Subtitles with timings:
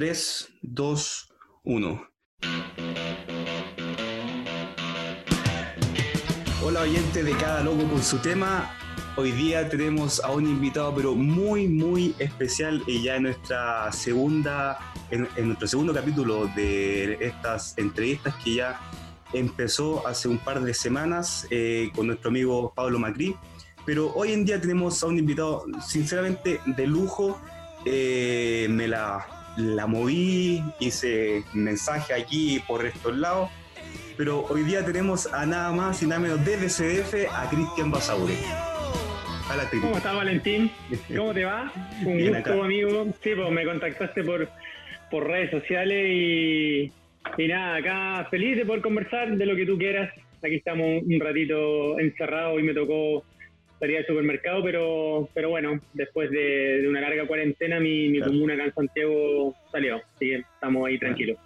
[0.00, 1.28] 3, 2,
[1.64, 2.08] 1.
[6.64, 8.74] Hola oyentes de Cada Loco con su tema.
[9.16, 14.78] Hoy día tenemos a un invitado pero muy muy especial y ya en nuestra segunda,
[15.10, 18.80] en, nuestro segundo capítulo de estas entrevistas que ya
[19.34, 23.36] empezó hace un par de semanas eh, con nuestro amigo Pablo Macri.
[23.84, 27.38] Pero hoy en día tenemos a un invitado sinceramente de lujo.
[27.84, 33.50] Eh, me la, la moví, hice mensaje aquí por estos lados.
[34.16, 38.34] Pero hoy día tenemos a nada más y nada menos desde CDF a Cristian Basaure.
[39.80, 40.70] ¿Cómo estás, Valentín?
[41.16, 41.72] ¿Cómo te va?
[42.04, 43.06] Un gusto, amigo.
[43.20, 44.48] Sí, pues me contactaste por,
[45.10, 46.92] por redes sociales y,
[47.36, 50.12] y nada, acá feliz de poder conversar de lo que tú quieras.
[50.42, 53.24] Aquí estamos un ratito encerrados y me tocó
[53.80, 58.64] salir al supermercado, pero, pero bueno, después de, una larga cuarentena, mi, mi comuna acá
[58.66, 61.38] en Santiago salió, así que estamos ahí tranquilos.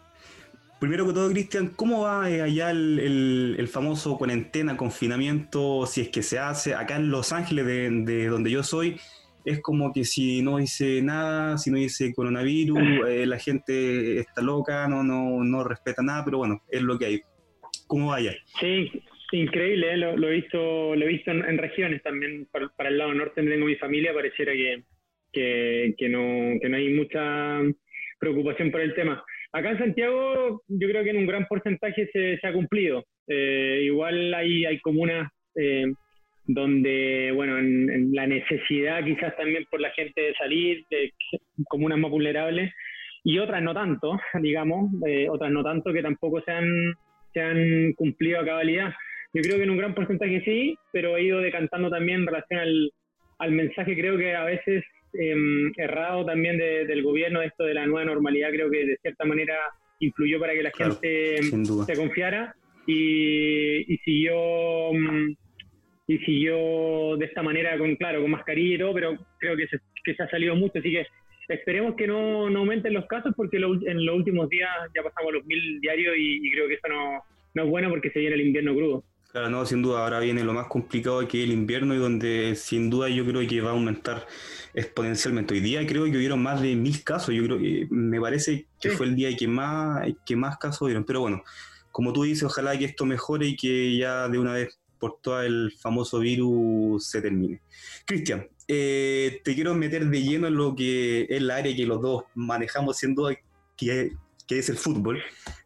[0.81, 6.23] Primero que todo, Cristian, ¿cómo va eh, allá el, famoso cuarentena, confinamiento, si es que
[6.23, 6.75] se hace?
[6.75, 9.01] Acá en Los Ángeles, de, donde yo soy,
[9.45, 14.43] es como que si no hice nada, si no hice coronavirus, eh, la gente está
[14.43, 17.21] loca, no, no, no respeta nada, pero bueno, es lo que hay.
[17.87, 18.33] ¿Cómo va allá?
[18.61, 18.91] Sí,
[19.35, 19.97] Increíble, ¿eh?
[19.97, 22.47] lo, he visto, lo he visto en, regiones también.
[22.53, 27.61] Para, el lado norte tengo mi familia, pareciera que, que, no, que no hay mucha
[28.21, 29.25] preocupación por el tema.
[29.53, 33.07] Acá en Santiago yo creo que en un gran porcentaje se, se ha cumplido.
[33.27, 35.87] Eh, igual hay, hay comunas eh,
[36.47, 41.13] donde, bueno, en, la necesidad quizás también por la gente de salir, de
[41.65, 42.73] comunas más vulnerables,
[43.25, 44.93] y otras no tanto, digamos,
[45.29, 46.95] otras no tanto que tampoco se han,
[47.33, 48.95] se han cumplido a cabalidad.
[49.35, 52.61] Yo creo que en un gran porcentaje sí, pero he ido decantando también en relación
[52.61, 52.93] al,
[53.39, 58.05] al mensaje, creo que a veces em, errado también del gobierno, esto de la nueva
[58.05, 59.57] normalidad, creo que de cierta manera
[59.99, 62.55] influyó para que la gente se confiara
[62.87, 65.35] y, y siguió mm,
[66.07, 69.79] y siguió de esta manera con claro con mascarilla y todo, pero creo que se,
[70.05, 71.07] que se ha salido mucho, así que
[71.49, 75.45] esperemos que no, no aumenten los casos porque en los últimos días ya pasamos los
[75.45, 77.23] mil diarios y, y creo que eso no,
[77.55, 79.05] no es bueno porque se viene el invierno crudo.
[79.35, 82.55] Claro, no, sin duda, ahora viene lo más complicado que es el invierno y donde
[82.55, 84.29] sin duda yo creo que va a aumentar
[84.75, 85.55] exponencialmente.
[85.55, 88.91] Hoy día creo que hubieron más de mil casos, yo creo que me parece que
[88.91, 91.03] fue el día que más, que más casos hubieron.
[91.03, 91.43] Pero bueno,
[91.91, 95.43] como tú dices, ojalá que esto mejore y que ya de una vez por todo
[95.43, 97.61] el famoso virus se termine.
[98.05, 102.01] Cristian, eh, te quiero meter de lleno en lo que es la área que los
[102.01, 103.35] dos manejamos sin duda,
[103.77, 104.13] que,
[104.47, 105.21] que es el fútbol,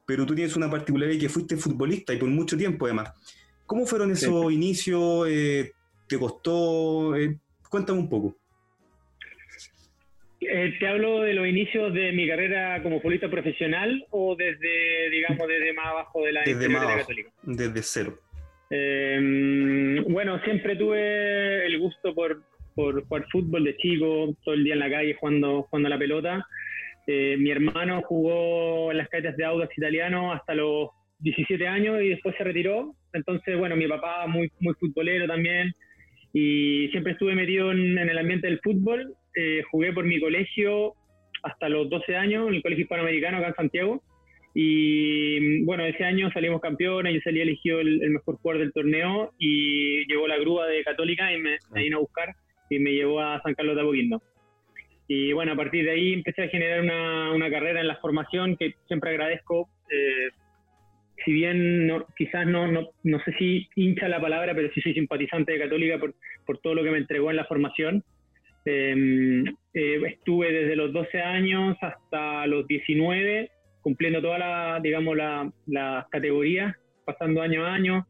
[0.06, 3.10] pero tú tienes una particularidad que fuiste futbolista y por mucho tiempo además.
[3.68, 5.28] ¿Cómo fueron esos inicios?
[5.28, 5.72] Eh,
[6.08, 7.14] ¿Te costó?
[7.14, 7.36] Eh,
[7.68, 8.34] cuéntame un poco.
[10.40, 15.46] Eh, ¿Te hablo de los inicios de mi carrera como futbolista profesional o desde, digamos,
[15.46, 17.30] desde más abajo de la desde más católica?
[17.42, 18.18] Desde cero.
[18.70, 22.42] Em, bueno, siempre tuve el gusto por,
[22.74, 26.46] por, jugar fútbol de chico, todo el día en la calle jugando, jugando la pelota.
[27.06, 32.34] mi hermano jugó en las calles de Audas italiano hasta los 17 años y después
[32.38, 32.94] se retiró.
[33.12, 35.72] Entonces, bueno, mi papá muy, muy futbolero también
[36.32, 39.14] y siempre estuve metido en, el ambiente del fútbol.
[39.34, 40.94] Eh, jugué por mi colegio
[41.42, 44.02] hasta los 12 años, en el Colegio Hispanoamericano acá en Santiago.
[44.54, 50.04] Y bueno, ese año salimos campeones, yo salí elegido el, mejor jugador del torneo y
[50.06, 52.34] llegó la grúa de Católica y me, vino a buscar
[52.68, 54.22] y me llevó a San Carlos de Apoquindo.
[55.06, 58.56] Y bueno, a partir de ahí empecé a generar una, una carrera en la formación
[58.56, 59.70] que siempre agradezco.
[59.90, 60.28] Eh,
[61.24, 64.94] si bien no, quizás no, no, no, sé si hincha la palabra, pero sí soy
[64.94, 66.14] simpatizante de Católica por,
[66.46, 68.04] por todo lo que me entregó en la formación.
[68.64, 75.50] Em, eh, estuve desde los 12 años hasta los 19, cumpliendo todas las, digamos, las
[75.66, 78.06] la categorías, pasando año a año.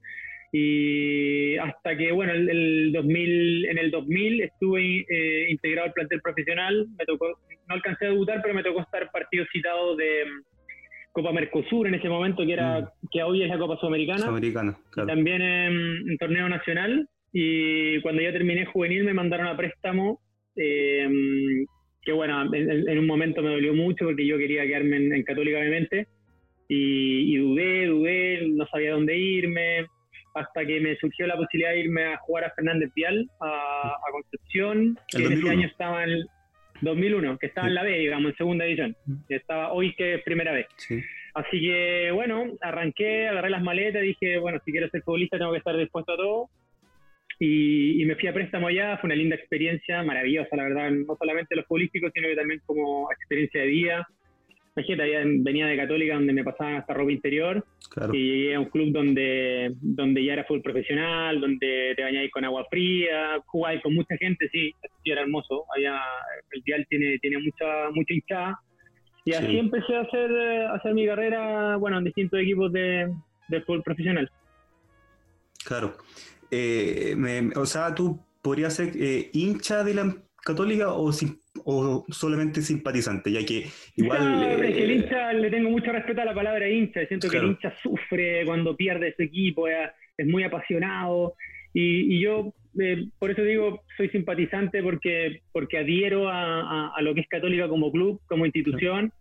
[0.50, 6.86] Y hasta que, bueno, el, 2000, en el 2000 estuve eh, integrado al plantel profesional.
[6.98, 10.24] Me tocó, no alcancé a debutar, pero me tocó estar partido citado de,
[11.12, 13.08] Copa Mercosur en ese momento, que era mm.
[13.10, 14.20] que hoy es la Copa Sudamericana.
[14.20, 15.08] Sudamericana claro.
[15.08, 17.08] También en, torneo nacional.
[17.32, 20.20] Y cuando ya terminé juvenil me mandaron a préstamo,
[20.56, 21.06] eh,
[22.02, 26.08] que bueno, en, un momento me dolió mucho porque yo quería quedarme en, Católica, obviamente.
[26.68, 29.86] Y, dudé, dudé, no sabía dónde irme,
[30.34, 34.98] hasta que me surgió la posibilidad de irme a jugar a Fernández Vial, a, Concepción,
[35.08, 36.24] que en ese año estaba en,
[36.80, 38.96] 2001, que estaba en la B, digamos, en segunda edición.
[39.28, 40.66] Que estaba hoy que es primera vez.
[41.34, 45.58] Así que, bueno, arranqué, agarré las maletas, dije, bueno, si quiero ser futbolista tengo que
[45.58, 46.50] estar dispuesto a todo.
[47.40, 51.54] Y, me fui a préstamo allá, fue una linda experiencia, maravillosa, la verdad, no solamente
[51.54, 54.08] los futbolísticos, sino que también como experiencia de vida.
[54.78, 57.64] Imagínate, venía de Católica donde me pasaban hasta ropa interior
[58.12, 62.44] y llegué a un club donde, donde ya era fútbol profesional, donde te bañáis con
[62.44, 64.72] agua fría, jugáis con mucha gente, sí,
[65.04, 65.64] era hermoso.
[65.76, 66.00] Allá
[66.52, 68.60] el Dial tiene, tiene mucha, mucha hinchada.
[69.24, 73.12] Y así empecé a hacer, a hacer mi carrera, bueno, en distintos equipos de,
[73.48, 74.30] de fútbol profesional.
[75.64, 75.96] Claro.
[76.50, 77.14] Eh,
[77.56, 81.12] o sea, tú podrías ser eh, hincha de la católica o,
[81.64, 83.66] o solamente simpatizante, ya que
[83.96, 84.60] igual...
[84.60, 87.74] Eh, el hincha le tengo mucho respeto a la palabra hincha, siento que el hincha
[87.82, 91.34] sufre cuando pierde su equipo, es, muy apasionado
[91.72, 92.52] y, yo
[93.18, 98.20] por eso digo soy simpatizante porque, porque adhiero a, lo que es católica como club,
[98.26, 99.12] como institución.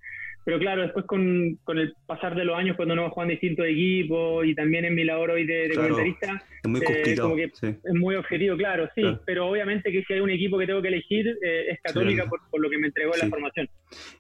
[0.48, 3.66] Pero claro, después con, con, el pasar de los años, cuando uno va jugando distintos
[3.66, 8.56] equipos y también en mi labor hoy de, comentarista, es muy, eh, es muy objetivo,
[8.56, 11.82] claro, sí, pero obviamente que si hay un equipo que tengo que elegir, eh, es
[11.82, 13.68] Católica por, por, lo que me entregó la formación.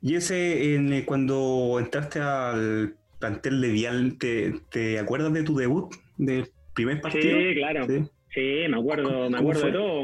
[0.01, 5.55] Y ese, en, eh, cuando entraste al plantel de Vial, ¿te, ¿te, acuerdas de tu
[5.55, 6.43] debut, del
[6.75, 7.39] primer partido?
[7.39, 7.87] Sí, claro.
[7.87, 10.03] Sí, me acuerdo, me acuerdo de todo.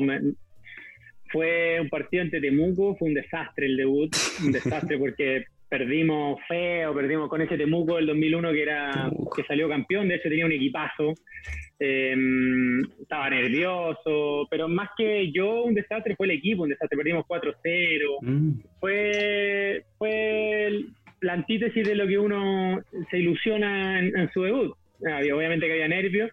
[1.34, 6.94] fue un partido ante Temuco, fue un desastre el debut, un desastre porque perdimos feo,
[6.94, 10.52] perdimos con ese Temuco del 2001 que era que salió campeón, de hecho tenía un
[10.52, 11.16] equipazo,
[11.80, 17.26] em, estaba nervioso, pero más que yo un desastre fue el equipo, un desastre, perdimos
[17.26, 18.52] 4-0, mm.
[18.80, 20.84] fue, fue
[21.22, 22.80] la antítesis de lo que uno
[23.10, 24.76] se ilusiona en, su debut.
[25.02, 26.30] obviamente que había nervios,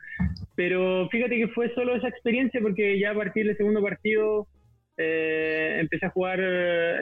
[0.54, 4.46] pero fíjate que fue solo esa experiencia porque ya a partir del segundo partido
[5.00, 6.40] eh, empecé a jugar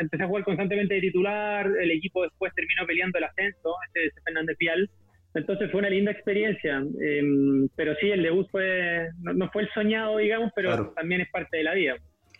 [0.00, 4.24] empecé a jugar constantemente de titular, el equipo después terminó peleando el ascenso, este es
[4.24, 4.88] Fernández Pial,
[5.34, 10.18] entonces fue una linda experiencia, em, pero sí, el debut fue, no, fue el soñado,
[10.18, 11.96] digamos, pero también es parte de la vida.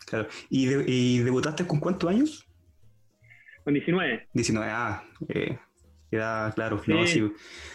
[0.06, 0.26] Claro.
[0.48, 2.46] ¿Y, debutaste con cuántos años?
[3.62, 4.28] Con 19.
[4.32, 5.58] 19, ah, eh,
[6.10, 7.04] Queda claro, ¿no?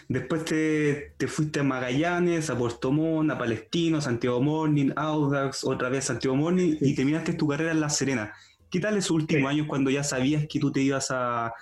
[0.10, 6.06] Después te, fuiste a Magallanes, a Puerto Montt, a Palestino, Santiago Morning, Audax, otra vez
[6.06, 8.34] Santiago Morning y terminaste tu carrera en La Serena.
[8.72, 11.54] ¿Qué tal esos últimos años cuando ya sabías que tú te ibas a,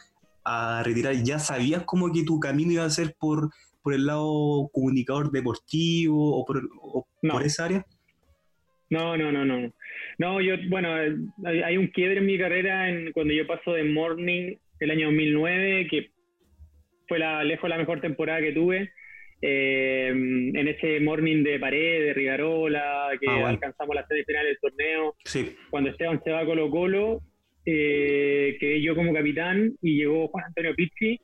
[0.83, 1.13] retirar?
[1.23, 3.49] ¿Ya sabías como que tu camino iba a ser por,
[3.83, 6.61] por el lado comunicador deportivo o por,
[7.21, 7.85] por esa área?
[8.89, 9.73] No, no, no, no.
[10.17, 10.93] No, yo, bueno,
[11.45, 15.87] hay un quiebre en mi carrera en, cuando yo paso de Morning el año 2009,
[15.89, 16.11] que
[17.11, 18.93] fue la, lejos la mejor temporada que tuve.
[19.41, 25.15] Eh, en ese morning de pared, de Rigarola, que ah, alcanzamos la semifinal del torneo.
[25.69, 27.21] Cuando Esteban se va a Colo Colo,
[27.65, 31.19] eh, quedé yo como capitán y llegó Juan Antonio Pizzi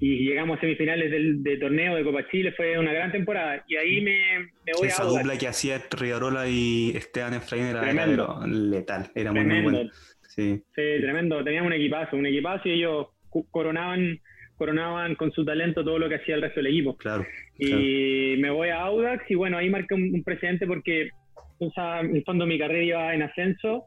[0.00, 2.52] y llegamos a semifinales del de torneo de Copa Chile.
[2.56, 5.06] Fue una gran temporada y ahí me, me voy Esa a.
[5.06, 9.90] Esa dupla que hacía Rigarola y Esteban Efraín era, letal, era muy, muy bueno.
[10.22, 10.60] Sí.
[10.74, 11.44] sí, tremendo.
[11.44, 13.06] Teníamos un equipazo, un equipazo y ellos
[13.52, 14.20] coronaban
[14.58, 16.96] coronaban con su talento todo lo que hacía el resto del equipo.
[16.96, 17.24] Claro.
[17.56, 21.10] Y me voy a Audax y bueno, ahí marqué un, precedente porque
[21.58, 23.86] o sea, en el fondo mi carrera iba en ascenso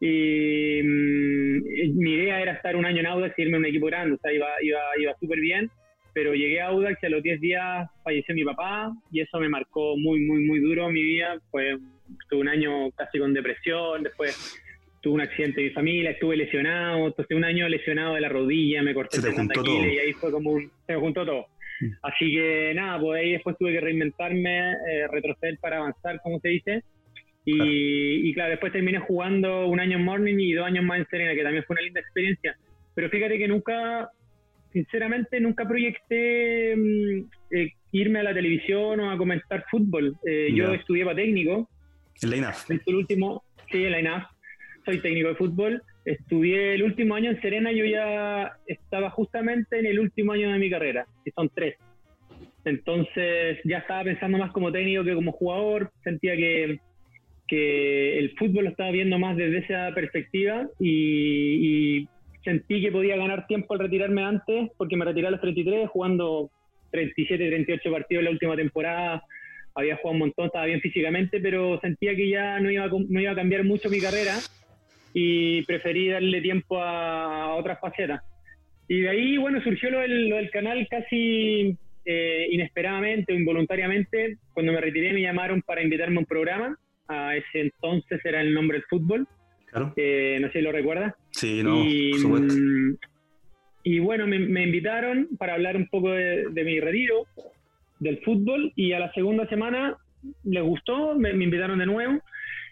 [0.00, 3.86] y mm, mi idea era estar un año en Audax y irme a un equipo
[3.86, 5.70] grande, o sea, iba, iba, iba súper bien,
[6.12, 9.48] pero llegué a Audax y a los 10 días falleció mi papá y eso me
[9.48, 11.76] marcó muy, muy, muy duro mi vida, fue
[12.28, 14.60] tuve un año casi con depresión, después
[15.04, 18.82] tuve un accidente de mi familia, estuve lesionado, entonces un año lesionado de la rodilla,
[18.82, 21.46] me corté el tendón y ahí fue como un, se me juntó todo.
[21.80, 21.90] Mm.
[22.02, 26.48] Así que nada, pues ahí después tuve que reinventarme, eh, retroceder para avanzar, como se
[26.48, 26.82] dice.
[27.46, 28.52] Y claro.
[28.52, 31.62] después terminé jugando un año en Morning y dos años más en Serena, que también
[31.64, 32.56] fue una linda experiencia.
[32.94, 34.08] Pero fíjate que nunca,
[34.72, 37.18] sinceramente, nunca proyecté mm,
[37.50, 40.16] eh, irme a la televisión o a comentar fútbol.
[40.26, 41.68] Eh, yo estudié para técnico.
[42.22, 42.70] En la INAF.
[42.70, 44.33] El último, sí, en la INAF
[44.84, 45.82] soy técnico de fútbol.
[46.04, 50.58] Estudié el último año en Serena, yo ya estaba justamente en el último año de
[50.58, 51.76] mi carrera, que son tres.
[52.64, 56.78] Entonces ya estaba pensando más como técnico que como jugador, sentía que,
[57.46, 62.08] que el fútbol lo estaba viendo más desde esa perspectiva y,
[62.42, 66.50] sentí que podía ganar tiempo al retirarme antes, porque me retiré a los 33 jugando
[66.90, 69.22] 37, 38 partidos en la última temporada,
[69.74, 73.32] había jugado un montón, estaba bien físicamente, pero sentía que ya no iba, no iba
[73.32, 74.34] a cambiar mucho mi carrera
[75.14, 78.20] y preferí darle tiempo a otras facetas.
[78.88, 84.38] Y de ahí, bueno, surgió lo del, canal casi eh, inesperadamente o involuntariamente.
[84.52, 86.76] Cuando me retiré me llamaron para invitarme a un programa.
[87.06, 89.26] A ese entonces era el nombre del fútbol.
[89.70, 89.92] Claro.
[89.96, 91.14] Eh, no sé si lo recuerdas.
[91.30, 92.96] Sí, no, y, mm,
[93.84, 97.26] y bueno, me, invitaron para hablar un poco de, mi retiro
[98.00, 99.96] del fútbol y a la segunda semana
[100.42, 102.20] les gustó, me invitaron de nuevo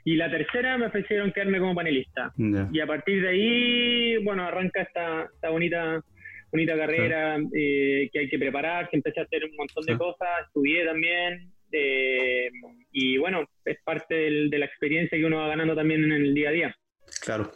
[0.05, 2.33] y la tercera me ofrecieron quedarme como panelista.
[2.37, 6.03] Y a partir de ahí, bueno, arranca esta, esta bonita
[6.51, 10.85] bonita carrera eh, que hay que prepararse, empecé a hacer un montón de cosas, estudié
[10.85, 12.51] también, eh,
[12.93, 16.51] y bueno, es parte de la experiencia que uno va ganando también en el día
[16.51, 16.77] a día.
[17.21, 17.53] Claro.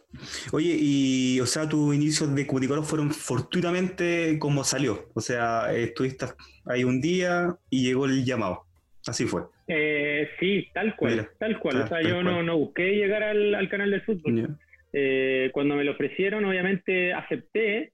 [0.53, 5.09] Oye, y o sea, tus inicios de comunicador fueron fortuitamente como salió.
[5.15, 6.27] O sea, estuviste
[6.67, 8.66] ahí un día y llegó el llamado.
[9.07, 9.43] Así fue.
[9.69, 11.83] Eh, sí, tal cual, tal cual.
[11.83, 14.57] o sea, yo no, no, busqué llegar al, canal del fútbol.
[14.93, 17.93] Eh, cuando me lo ofrecieron, obviamente acepté,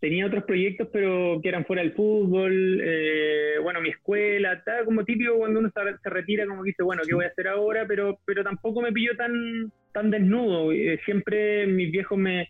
[0.00, 5.04] tenía otros proyectos, pero que eran fuera del fútbol, eh, bueno, mi escuela, estaba como
[5.04, 7.84] típico cuando uno se, retira, como que dice, bueno, ¿qué voy a hacer ahora?
[7.86, 10.72] Pero, pero tampoco me pilló tan, tan desnudo.
[10.72, 12.48] Eh, siempre mis viejos me,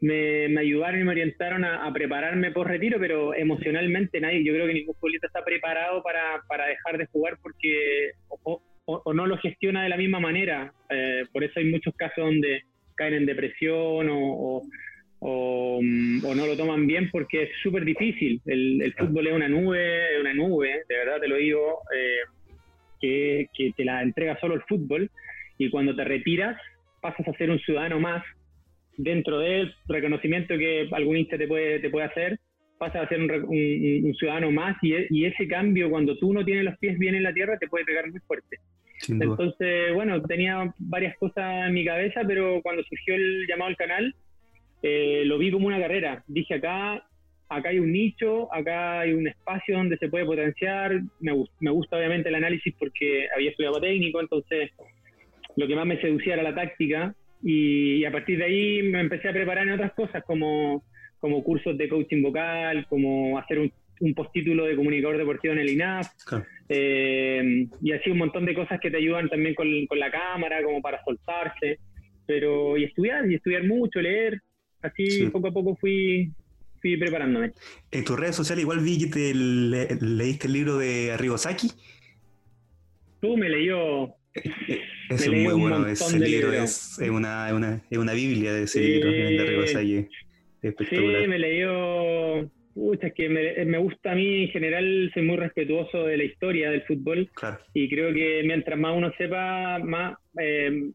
[0.00, 4.74] me, ayudaron y me orientaron a, prepararme por retiro, pero emocionalmente nadie, yo creo que
[4.74, 8.62] ningún futbolista está preparado para, para dejar de jugar porque o,
[9.12, 10.72] no lo gestiona de la misma manera.
[10.88, 12.62] Eh, por eso hay muchos casos donde
[12.96, 14.62] caen en depresión o
[15.20, 18.40] o, no lo toman bien porque es súper difícil.
[18.46, 22.56] El, fútbol es una nube, es una nube, de verdad te lo digo, eh,
[23.00, 25.10] que, que, te la entrega solo el fútbol
[25.58, 26.60] y cuando te retiras
[27.00, 28.24] pasas a ser un ciudadano más
[29.02, 32.38] dentro del reconocimiento que algún hincha te puede, te puede hacer,
[32.78, 36.78] pasas a ser un, ciudadano más y, y, ese cambio cuando tú no tienes los
[36.78, 38.56] pies bien en la tierra te puede pegar muy fuerte.
[39.08, 44.14] Entonces, bueno, tenía varias cosas en mi cabeza, pero cuando surgió el llamado al canal,
[44.82, 46.22] eh, lo vi como una carrera.
[46.26, 47.06] Dije acá,
[47.48, 51.00] acá hay un nicho, acá hay un espacio donde se puede potenciar.
[51.20, 54.70] Me, me gusta obviamente el análisis porque había estudiado técnico, entonces
[55.56, 59.28] lo que más me seducía era la táctica y, a partir de ahí me empecé
[59.28, 60.84] a preparar en otras cosas como,
[61.18, 65.70] como cursos de coaching vocal, como hacer un, un postítulo de comunicador deportivo en el
[65.70, 66.08] INAF.
[66.68, 70.62] Eh, y así un montón de cosas que te ayudan también con, con, la cámara,
[70.62, 71.78] como para soltarse.
[72.26, 74.40] Pero, y estudiar, y estudiar mucho, leer
[74.82, 76.32] así poco a poco fui,
[76.80, 77.52] fui preparándome.
[77.90, 81.68] En tus redes sociales igual vi que te leíste el libro de Arribosaki.
[83.20, 84.14] Tú me leyó.
[85.10, 89.40] Es muy bueno ese libro, es, una, una, es, una, biblia de ese libro de
[89.40, 90.06] Arribosaki.
[90.88, 92.48] Sí, me leyó.
[92.74, 96.22] Pucha, es que me, me, gusta a mí en general, soy muy respetuoso de la
[96.22, 97.28] historia del fútbol.
[97.74, 100.92] Y creo que mientras más uno sepa, más eh,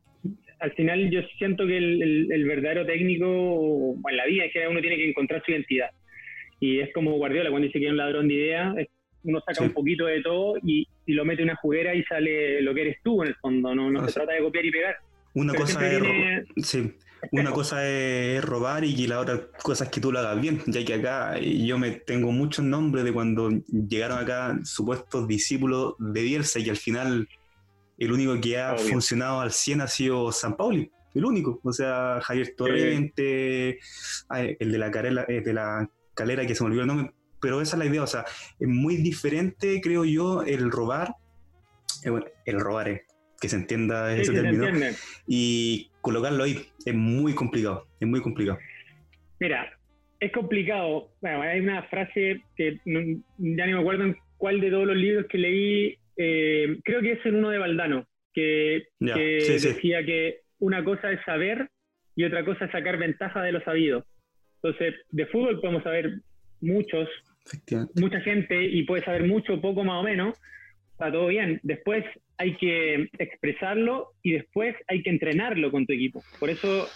[0.59, 4.95] al final yo siento que el, verdadero técnico, en la vida es que uno tiene
[4.97, 5.89] que encontrar su identidad.
[6.59, 8.75] Y es como Guardiola, cuando dice que es un ladrón de ideas,
[9.25, 12.73] uno saca un poquito de todo y, lo mete en una juguera y sale lo
[12.73, 14.95] que eres tú en el fondo, no, no se trata de copiar y pegar.
[15.33, 16.77] Una cosa es,
[17.31, 20.83] una cosa es robar y la otra cosa es que tú lo hagas bien, ya
[20.85, 26.59] que acá yo me tengo muchos nombres de cuando llegaron acá supuestos discípulos de Bielsa
[26.59, 27.27] y al final
[27.97, 31.59] el único que ha funcionado al 100 ha sido San Pauli, el único.
[31.63, 33.79] O sea, Javier Torrente,
[34.59, 37.13] el de la, carela, de la calera que se me olvidó el nombre,
[37.45, 38.01] pero esa es la idea.
[38.01, 38.25] O sea,
[38.59, 41.13] es muy diferente, creo yo, el robar,
[42.03, 42.11] eh,
[42.45, 43.01] el robar, es,
[43.39, 44.67] que se entienda ese término,
[45.27, 48.57] y colocarlo ahí es muy complicado, es muy complicado.
[49.39, 49.71] Mira,
[50.19, 51.11] es complicado.
[51.21, 55.27] Bueno, hay una frase que ya ni me acuerdo en cuál de todos los libros
[55.29, 61.11] que leí eh, creo que es en uno de Valdano, que, decía que una cosa
[61.11, 61.69] es saber
[62.15, 64.03] y otra cosa es sacar ventaja de lo sabido.
[64.63, 66.21] Entonces, de fútbol podemos saber
[66.61, 67.07] muchos,
[67.95, 70.39] mucha gente y puede saber mucho, poco más o menos,
[70.91, 71.59] está todo bien.
[71.63, 72.03] Después
[72.37, 76.23] hay que expresarlo y después hay que entrenarlo con tu equipo.
[76.39, 76.87] Por eso,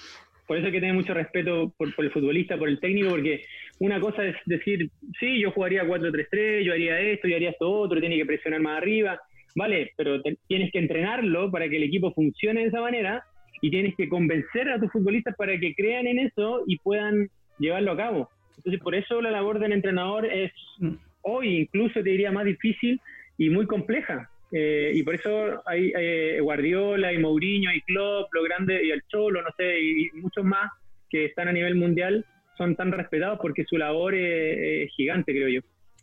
[0.47, 3.43] por eso hay que tener mucho respeto por, por el futbolista, por el técnico, porque
[3.79, 4.89] una cosa es decir,
[5.19, 8.77] sí, yo jugaría 4-3-3, yo haría esto, yo haría esto otro, tiene que presionar más
[8.77, 9.19] arriba,
[9.55, 13.23] vale, pero tienes que entrenarlo para que el equipo funcione de esa manera
[13.61, 17.29] y tienes que convencer a tus futbolistas para que crean en eso y puedan
[17.59, 18.29] llevarlo a cabo.
[18.59, 20.93] Entonces, por eso la labor del entrenador es mm.
[21.21, 22.99] hoy incluso te diría más difícil
[23.37, 24.29] y muy compleja.
[24.51, 29.03] Eh, y por eso hay eh, Guardiola y Mourinho y Klopp, lo grande y el
[29.07, 30.71] Cholo, no sé, y muchos más
[31.09, 32.25] que están a nivel mundial
[32.57, 35.61] son tan respetados porque su labor es, gigante, creo yo.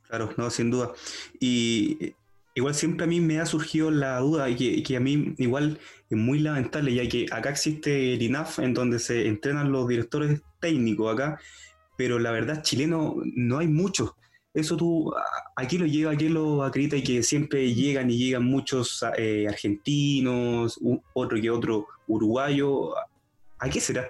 [0.09, 0.93] Claro, no, sin duda.
[1.39, 2.15] Y
[2.55, 6.17] igual siempre a mí me ha surgido la duda y que, a mí igual es
[6.17, 11.13] muy lamentable, ya que acá existe el INAF en donde se entrenan los directores técnicos
[11.13, 11.39] acá,
[11.97, 14.15] pero la verdad chileno no hay muchos.
[14.55, 15.13] Eso tú,
[15.55, 20.81] aquí lo lleva, aquí lo acredita y que siempre llegan y llegan muchos eh, argentinos,
[21.13, 22.97] otro que otro uruguayo.
[23.59, 24.09] ¿A qué será?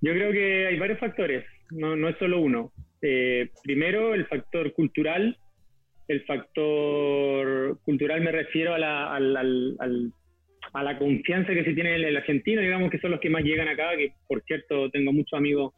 [0.00, 2.72] Yo creo que hay varios factores, no, no es solo uno.
[3.00, 5.36] Eh, primero, el factor cultural.
[6.08, 9.14] El factor cultural me refiero a la,
[10.72, 13.44] a la confianza que se tiene en el argentino, digamos que son los que más
[13.44, 15.72] llegan acá, que por cierto tengo muchos amigos,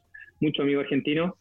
[0.44, 1.32] muchos amigos argentinos.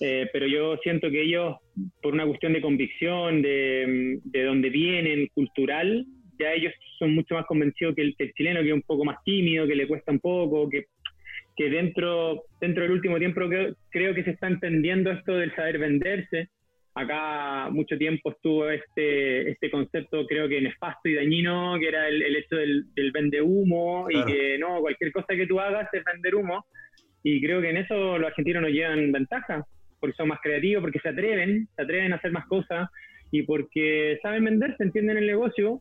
[0.00, 1.56] Eh, pero yo siento que ellos,
[2.02, 6.06] por una cuestión de convicción, de, de donde vienen, cultural,
[6.38, 9.66] ya ellos son mucho más convencidos que el, chileno, que es un poco más tímido,
[9.66, 10.86] que le cuesta un poco, que,
[11.56, 15.78] que dentro, dentro del último tiempo creo, creo que se está entendiendo esto del saber
[15.78, 16.48] venderse.
[16.94, 22.36] Acá mucho tiempo estuvo este, este concepto, creo que nefasto y dañino, que era el,
[22.36, 26.34] hecho del, del vende humo y que no, cualquier cosa que tú hagas es vender
[26.34, 26.66] humo.
[27.22, 29.64] Y creo que en eso los argentinos nos llevan ventaja
[30.00, 32.88] porque son más creativos, porque se atreven, se atreven a hacer más cosas
[33.30, 35.80] y porque saben vender, se entienden el negocio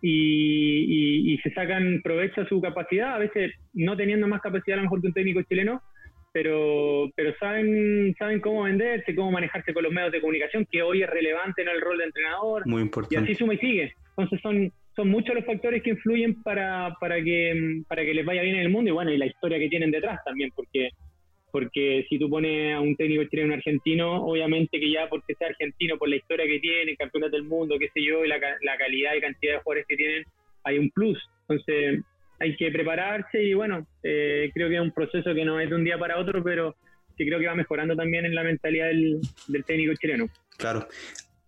[0.00, 4.82] y, se sacan provecho a su capacidad, a veces no teniendo más capacidad a lo
[4.84, 5.82] mejor que un técnico chileno,
[6.32, 11.02] pero, pero saben, saben cómo venderse, cómo manejarse con los medios de comunicación, que hoy
[11.02, 12.66] es relevante en el rol de entrenador.
[12.66, 13.14] Muy importante.
[13.14, 13.94] Y así suma y sigue.
[14.16, 18.42] Entonces son, son muchos los factores que influyen para, para, que, para que les vaya
[18.42, 20.90] bien en el mundo y bueno, y la historia que tienen detrás también, porque
[21.52, 25.98] porque si tú pones a un técnico chileno argentino, obviamente que ya porque sea argentino,
[25.98, 29.20] por la historia que tiene, campeonato del mundo, qué sé yo, y la, calidad y
[29.20, 30.24] cantidad de jugadores que tienen,
[30.64, 31.18] hay un plus.
[31.42, 32.00] Entonces
[32.40, 35.76] hay que prepararse y bueno, eh, creo que es un proceso que no es de
[35.76, 36.74] un día para otro, pero
[37.18, 40.28] que creo que va mejorando también en la mentalidad del, del técnico chileno.
[40.56, 40.88] Claro.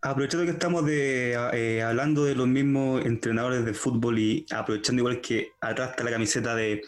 [0.07, 5.23] Aprovechando que estamos de, eh, hablando de los mismos entrenadores de fútbol y aprovechando igual
[5.23, 6.83] que atrás está la camiseta de,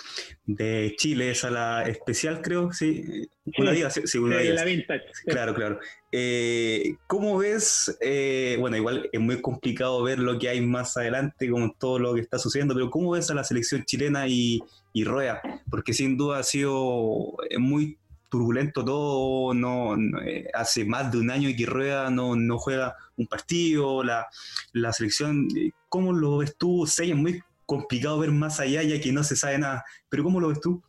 [0.98, 4.52] Chile, esa la especial creo, sí, una día, sí, una día.
[4.52, 5.06] La vintage.
[5.24, 5.80] Claro, claro.
[6.12, 7.96] Eh, ¿Cómo ves?
[8.02, 12.14] Eh, bueno, igual es muy complicado ver lo que hay más adelante con todo lo
[12.14, 14.60] que está sucediendo, pero ¿cómo ves a la selección chilena y,
[14.92, 15.40] y Rueda?
[15.70, 17.96] Porque sin duda ha sido muy
[18.28, 23.26] turbulento todo, no, eh, hace más de un año que Rueda no, no juega un
[23.26, 24.26] partido, la,
[24.72, 26.86] la selección, eh, ¿cómo lo ves tú?
[26.86, 30.40] Sé, es muy complicado ver más allá ya que no se sabe nada, pero ¿cómo
[30.40, 30.82] lo ves tú?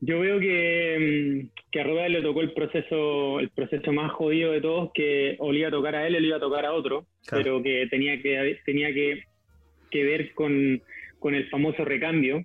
[0.00, 4.50] Yo veo que, mm, que a Rueda le tocó el proceso, el proceso más jodido
[4.50, 7.62] de todos, que olía a tocar a él, él iba a tocar a otro, pero
[7.62, 9.22] que tenía que, tenía que,
[9.92, 10.82] que ver con,
[11.22, 12.42] con el famoso recambio.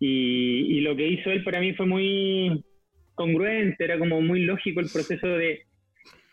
[0.00, 2.64] Y, lo que hizo él para mí fue muy
[3.14, 5.60] congruente, era como muy lógico el proceso de,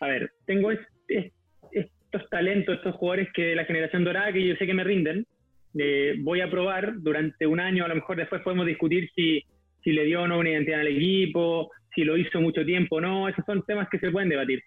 [0.00, 4.66] a ver, tengo estos talentos, estos jugadores que de la generación dorada que yo sé
[4.66, 5.24] que me rinden,
[5.78, 9.44] eh, voy a probar durante un año, a lo mejor después podemos discutir si,
[9.84, 13.00] si le dio o no una identidad al equipo, si lo hizo mucho tiempo o
[13.00, 14.60] no, esos son temas que se pueden debatir.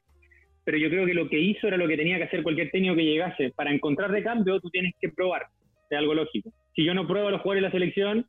[0.63, 2.95] Pero yo creo que lo que hizo era lo que tenía que hacer cualquier técnico
[2.95, 3.51] que llegase.
[3.53, 5.43] Para encontrar de cambio, tú tienes que probar,
[5.89, 8.25] es algo lógico si yo no pruebo a los jugadores de la selección,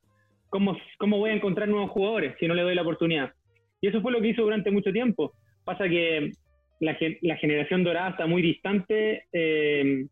[0.48, 3.32] ¿cómo, ¿cómo voy a encontrar nuevos jugadores si no le doy la oportunidad?
[3.80, 5.32] Y eso fue lo que hizo durante mucho tiempo.
[5.64, 6.32] Pasa que
[6.80, 10.06] la, la generación dorada está muy distante eh,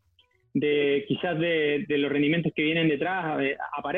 [0.54, 3.40] de quizás de, los rendimientos que vienen detrás.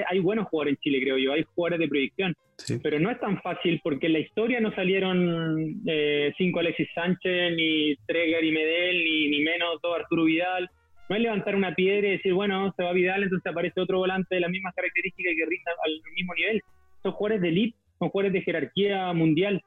[0.06, 2.34] hay buenos jugadores en Chile, creo yo, hay jugadores de proyección,
[2.82, 7.56] pero no es tan fácil porque en la historia no salieron eh, cinco Alexis Sánchez,
[7.56, 10.70] ni tres Gary Medel, ni, ni menos dos Arturo Vidal
[11.08, 14.34] no es levantar una piedra y decir, bueno, se va Vidal, entonces aparece otro volante
[14.34, 16.62] de las mismas características y que rinda al mismo nivel.
[17.02, 19.62] Son jugadores de elite, son jugadores de jerarquía mundial.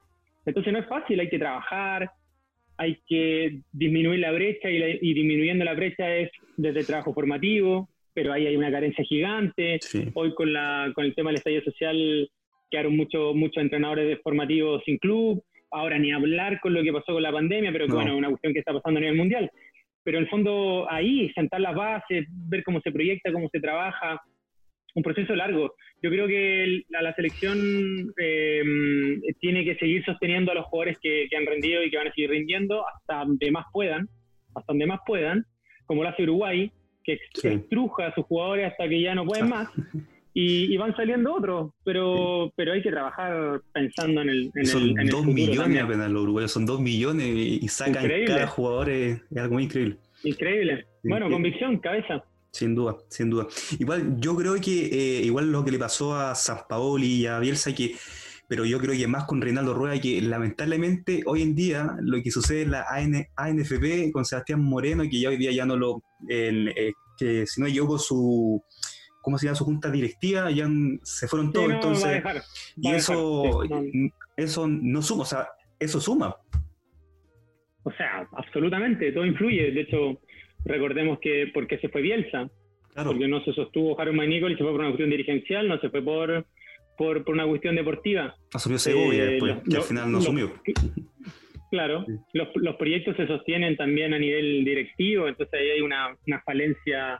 [0.45, 2.09] Entonces no es fácil, hay que trabajar,
[2.77, 8.33] hay que disminuir la brecha y, disminuyendo la brecha es desde el trabajo formativo, pero
[8.33, 9.79] ahí hay una carencia gigante.
[10.13, 12.29] Hoy con, la, con el tema del estallido social
[12.69, 17.23] quedaron muchos muchos entrenadores formativos sin club, ahora ni hablar con lo que pasó con
[17.23, 19.51] la pandemia, pero bueno, es una cuestión que está pasando a nivel mundial
[20.07, 24.21] pero en el fondo ahí, sentar las bases, ver cómo se proyecta, cómo se trabaja,
[24.95, 25.73] un proceso largo.
[26.01, 27.57] Yo creo que la, selección
[28.15, 32.13] em, tiene que seguir sosteniendo a los jugadores que, han rendido y que van a
[32.13, 34.07] seguir rindiendo hasta donde más puedan,
[34.55, 35.43] hasta donde más puedan,
[35.87, 36.71] como lo hace Uruguay,
[37.03, 39.67] que estruja a sus jugadores hasta que ya no pueden más.
[40.39, 44.51] Y, van saliendo otros, pero pero hay que trabajar pensando en el.
[44.53, 49.19] En son dos millones apenas los uruguayos, son dos millones y sacan cada jugador, es,
[49.35, 49.97] algo muy increíble.
[50.23, 50.85] Increíble.
[51.03, 52.23] Bueno, convicción, cabeza.
[52.51, 53.47] Sin duda, sin duda.
[53.79, 57.39] Igual, yo creo que eh, igual lo que le pasó a San Paoli y a
[57.39, 57.95] Bielsa, que,
[58.47, 62.29] pero yo creo que más con Reinaldo Rueda, que lamentablemente hoy en día lo que
[62.29, 62.85] sucede en la
[63.35, 67.67] ANFP con Sebastián Moreno, que ya hoy día ya no lo, eh, que si no
[67.67, 68.63] yo su
[69.27, 69.55] ¿cómo se llama?
[69.55, 70.69] Su junta directiva, ya
[71.03, 72.23] se fueron todos, entonces,
[72.77, 73.83] y eso, no.
[74.37, 76.33] eso no suma, o sea, eso suma.
[77.83, 80.21] O sea, absolutamente, todo influye, de hecho,
[80.63, 82.49] recordemos que porque se fue Bielsa,
[82.95, 85.89] porque no se sostuvo Jaron McNichol y se fue por una cuestión dirigencial, no se
[85.89, 86.45] fue por,
[86.97, 88.33] por, una cuestión deportiva.
[88.53, 90.53] Asumió Segovia eh, después, que al final no asumió.
[91.69, 96.41] Claro, los, los, proyectos se sostienen también a nivel directivo, entonces ahí hay una, una
[96.43, 97.19] falencia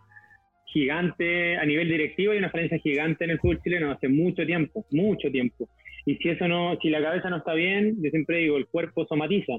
[0.67, 4.85] gigante a nivel directivo y una falencia gigante en el fútbol chileno hace mucho tiempo,
[4.91, 5.69] mucho tiempo.
[6.05, 9.05] Y si eso no, si la cabeza no está bien, yo siempre digo, el cuerpo
[9.07, 9.53] somatiza.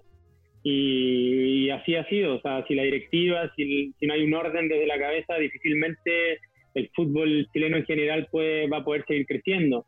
[0.62, 4.68] Y, así ha sido, o sea, si la directiva, si, si no hay un orden
[4.68, 6.38] desde la cabeza, difícilmente
[6.74, 9.84] el fútbol chileno en general puede, va a poder seguir creciendo.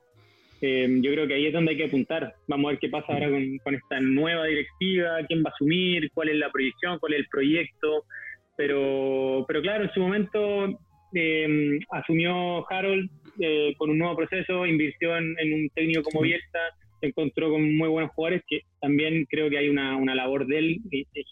[0.62, 2.34] Eh, yo creo que ahí es donde hay que apuntar.
[2.46, 6.10] Vamos a ver qué pasa ahora con, con, esta nueva directiva, quién va a asumir,
[6.12, 8.04] cuál es la proyección, cuál es el proyecto.
[8.56, 10.78] Pero, pero claro, en su momento
[11.14, 16.58] eh, asumió Harold eh, con un nuevo proceso, invirtió en, un técnico como Bielsa,
[17.00, 20.58] se encontró con muy buenos jugadores, que también creo que hay una, una labor de
[20.58, 20.80] él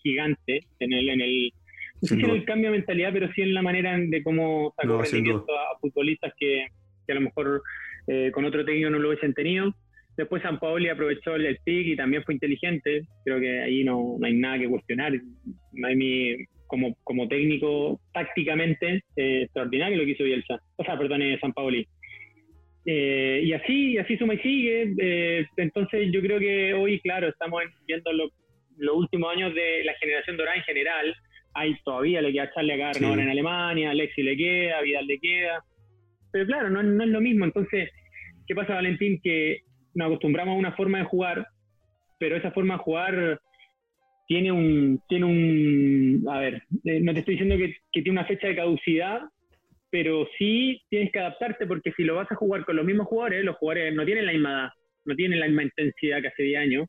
[0.02, 1.52] gigante en el, en el
[2.00, 4.72] no sé si en el cambio de mentalidad, pero sí en la manera de cómo
[4.80, 6.66] sacó rendimiento a futbolistas que,
[7.06, 7.62] que a lo mejor
[8.06, 9.74] eh, con otro técnico no lo hubiesen tenido.
[10.16, 13.02] Después San Paoli aprovechó el pick y también fue inteligente.
[13.24, 15.12] Creo que ahí no, hay nada que cuestionar.
[15.72, 15.96] No hay
[16.68, 20.60] como, como técnico tácticamente eh, extraordinario lo que hizo Bielsa.
[20.76, 21.86] O sea, perdón, eh, San Paoli.
[22.84, 25.44] y así, así suma y sigue.
[25.56, 30.56] entonces yo creo que hoy, claro, estamos viendo los últimos años de la generación dorada
[30.56, 31.14] en general.
[31.54, 35.64] Hay todavía le queda Charlie acá en Alemania, Alexi le queda, Vidal le queda.
[36.30, 37.44] Pero claro, no, no es lo mismo.
[37.44, 37.90] Entonces,
[38.46, 39.20] ¿qué pasa, Valentín?
[39.22, 39.62] Que
[39.94, 41.46] nos acostumbramos a una forma de jugar,
[42.18, 43.40] pero esa forma de jugar
[44.28, 48.46] tiene un, tiene un, a ver, eh, no te estoy diciendo que, tiene una fecha
[48.46, 49.22] de caducidad,
[49.90, 53.44] pero sí tienes que adaptarte porque si lo vas a jugar con los mismos jugadores,
[53.44, 54.68] los jugadores no tienen la misma edad,
[55.06, 56.86] no tienen la misma intensidad que hace 10 años,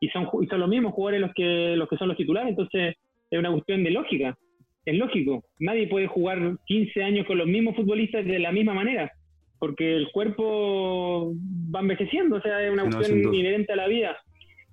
[0.00, 2.96] y son, y son los mismos jugadores los que, los que son los titulares, entonces
[3.30, 4.36] es una cuestión de lógica
[4.84, 9.10] es lógico, nadie puede jugar 15 años con los mismos futbolistas de la misma manera,
[9.58, 11.32] porque el cuerpo
[11.74, 14.18] va envejeciendo, o sea, es una cuestión inherente a la vida.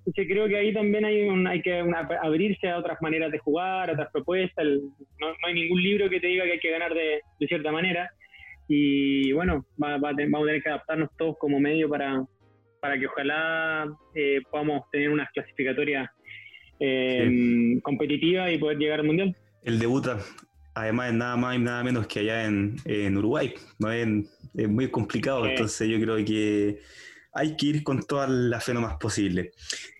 [0.04, 1.84] Entonces creo que ahí también hay, hay que
[2.22, 4.66] abrirse a otras maneras de jugar, a otras propuestas.
[4.66, 8.10] no, hay ningún libro que te diga que hay que ganar de, cierta manera.
[8.68, 12.24] Y bueno, va, vamos a tener que adaptarnos todos como medio para,
[12.80, 16.10] para que ojalá eh, podamos tener unas clasificatorias
[16.80, 20.18] eh, competitivas y poder llegar al Mundial el debuta,
[20.74, 23.54] además es nada más y nada menos que allá en, Uruguay.
[23.78, 23.92] ¿no?
[23.92, 24.08] Es,
[24.54, 26.80] es muy complicado, entonces yo creo que
[27.32, 29.52] hay que ir con toda la fe más posible.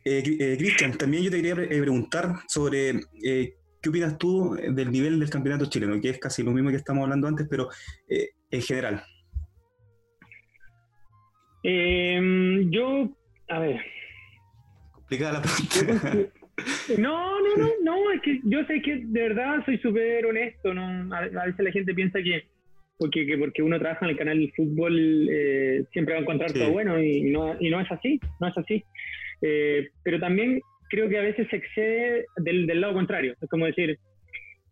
[0.05, 5.19] Eh, eh, Cristian, también yo te quería eh, preguntar sobre qué opinas tú del nivel
[5.19, 7.69] del campeonato chileno, que es casi lo mismo que estamos hablando antes, pero
[8.09, 9.03] en general.
[11.65, 13.09] Em, yo,
[13.49, 13.81] a ver.
[14.93, 16.33] Complicada la pregunta.
[16.99, 21.15] No, no, no, no, es que yo sé que de verdad soy súper honesto, ¿no?
[21.15, 22.47] A, veces la gente piensa que
[22.99, 26.53] porque, que porque uno trabaja en el canal de fútbol eh, siempre va a encontrar
[26.53, 28.85] todo bueno y no, y no es así, no es así.
[29.41, 33.67] Eh, pero también creo que a veces se excede del, del lado contrario, es como
[33.67, 33.99] decir,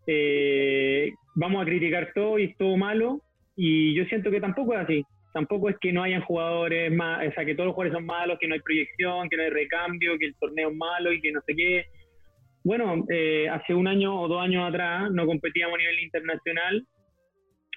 [0.06, 3.20] eh, vamos a criticar todo y es todo malo
[3.56, 7.32] y yo siento que tampoco es así tampoco es que no hayan jugadores más, o
[7.32, 10.18] sea, que todos los jugadores son malos, que no hay proyección, que no hay recambio,
[10.18, 11.84] que el torneo es malo y que no sé qué.
[12.64, 16.84] Bueno, eh, hace un año o dos años atrás no competíamos a nivel internacional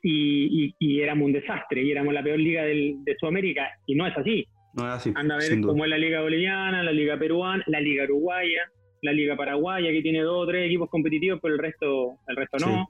[0.03, 4.45] y, éramos un desastre y éramos la peor liga de Sudamérica y no es así.
[4.73, 5.13] No es así.
[5.15, 8.61] Anda a ver cómo es la liga boliviana, la liga peruana, la liga uruguaya,
[9.01, 12.57] la liga paraguaya que tiene dos o tres equipos competitivos, pero el resto, el resto
[12.65, 12.89] no.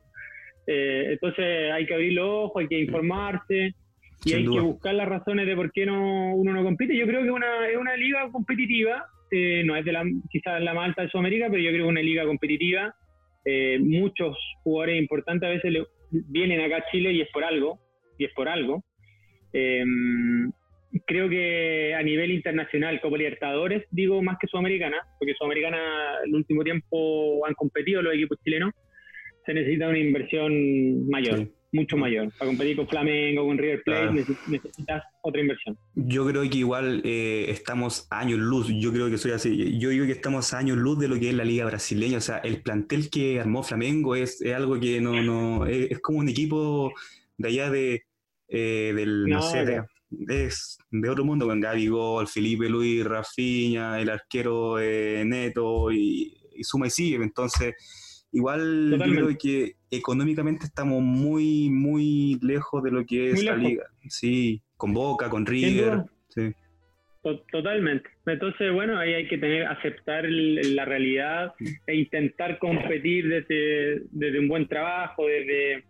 [0.65, 3.75] Eh, entonces hay que abrir los ojos, hay que informarse
[4.23, 6.95] y hay que buscar las razones de por qué no, uno no compite.
[6.95, 10.73] Yo creo que una, es una liga competitiva, eh, no es de la, quizás la
[10.73, 12.95] más alta de Sudamérica, pero yo creo que es una liga competitiva.
[13.45, 15.73] Eh, muchos jugadores importantes a veces
[16.27, 17.79] vienen acá a Chile y es por algo,
[18.17, 18.83] y es por algo.
[19.53, 19.83] Eh,
[21.05, 25.79] creo que a nivel internacional, como Libertadores, digo más que Sudamericana, porque Sudamericana
[26.25, 28.73] el último tiempo han competido los equipos chilenos,
[29.45, 32.31] se necesita una inversión mayor mucho mayor.
[32.37, 34.13] Para competir con Flamengo, con River Plate,
[34.47, 35.77] necesitas otra inversión.
[35.95, 39.77] Yo creo que igual eh, estamos años luz, yo creo que soy así.
[39.79, 42.19] Yo digo que estamos años luz de lo que es la liga brasileña.
[42.19, 46.29] O sea, el plantel que armó Flamengo es, algo que no, no es, como un
[46.29, 46.93] equipo
[47.37, 48.03] de allá de,
[48.47, 49.83] eh, del, no, sé, de,
[50.27, 56.63] es de otro mundo, con Gol, Felipe Luis, Rafinha, el arquero eh, Neto y, y
[56.63, 57.15] suma y sigue.
[57.15, 57.73] Entonces
[58.33, 63.85] Igual yo creo que económicamente estamos muy, muy lejos de lo que es la liga.
[64.09, 66.03] Sí, con Boca, con River.
[66.29, 66.51] Sí.
[67.51, 68.09] Totalmente.
[68.25, 71.53] Entonces, bueno, ahí hay que tener, aceptar la realidad
[71.87, 75.83] e intentar competir desde, desde un buen trabajo, desde,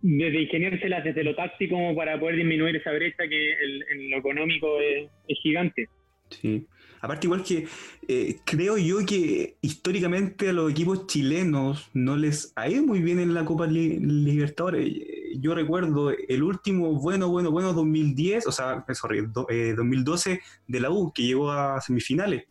[0.00, 3.52] desde ingeniárselas desde lo táctico para poder disminuir esa brecha que
[3.90, 5.88] en lo económico es, es gigante.
[6.30, 6.66] Sí.
[7.04, 7.68] Aparte, igual que
[8.08, 13.20] eh, creo yo que históricamente a los equipos chilenos no les ha ido muy bien
[13.20, 14.90] en la Copa Libertadores.
[15.38, 20.90] yo recuerdo el último bueno, bueno, bueno 2010, o sea, sorry, 2012 eh, de la
[20.90, 22.44] U, que llegó a semifinales.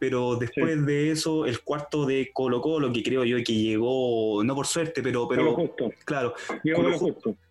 [0.00, 4.56] Pero después de eso, el cuarto de Colo Colo, que creo yo que llegó, no
[4.56, 5.54] por suerte, pero, pero
[6.04, 6.34] claro,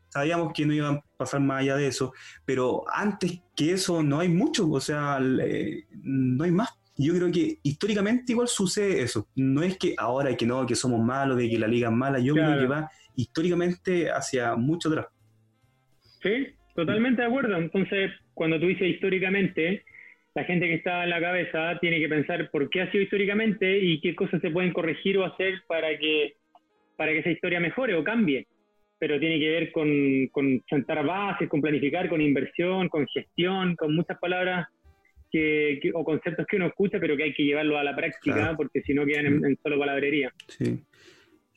[0.10, 2.13] sabíamos que no iban a pasar más allá de eso,
[2.45, 7.60] pero antes que eso no hay mucho, o sea, no hay más yo creo que
[7.63, 9.26] históricamente igual sucede eso.
[9.34, 12.19] No es que ahora que no, que somos malos, de que la liga es mala,
[12.19, 15.08] yo creo que va históricamente hacia mucho atrás.
[16.22, 17.58] Sí, totalmente de acuerdo.
[17.58, 19.86] Entonces, cuando tú dices históricamente,
[20.36, 23.80] la gente que está en la cabeza tiene que pensar por qué ha sido históricamente
[23.80, 26.36] y qué cosas se pueden corregir o hacer para que,
[26.98, 28.45] para que esa historia mejore o cambie.
[29.00, 33.96] Pero tiene que ver con, con sentar bases, con planificar, con inversión, con gestión, con
[33.96, 34.68] muchas palabras
[35.32, 38.82] que, o conceptos que uno escucha, pero que hay que llevarlo a la práctica, porque
[38.82, 40.34] si no quedan en, solo palabrería.
[40.48, 40.84] Sí,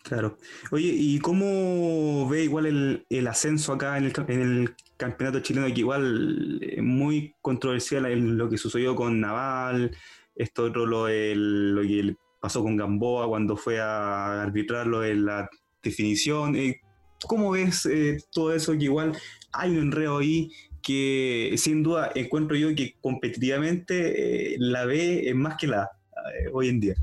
[0.03, 0.37] claro.
[0.71, 5.67] Oye, ¿y cómo ve igual el, el ascenso acá en el, en el, campeonato chileno?
[5.67, 9.91] Que igual es muy controversial en lo que sucedió con Naval,
[10.37, 15.49] esto otro lo, lo que pasó con Gamboa cuando fue a arbitrarlo en la
[15.83, 16.57] definición.
[16.57, 16.81] Eh,
[17.27, 18.73] ¿Cómo ves eh, todo eso?
[18.73, 19.13] Que igual
[19.53, 20.51] hay un enredo ahí
[20.83, 25.91] que sin duda encuentro yo que competitivamente eh, la B es más que la A
[26.31, 26.95] eh, hoy en día.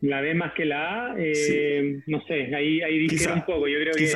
[0.00, 1.16] La B más que la A,
[2.06, 3.68] no sé, ahí, ahí difiere un poco.
[3.68, 4.06] Yo creo que.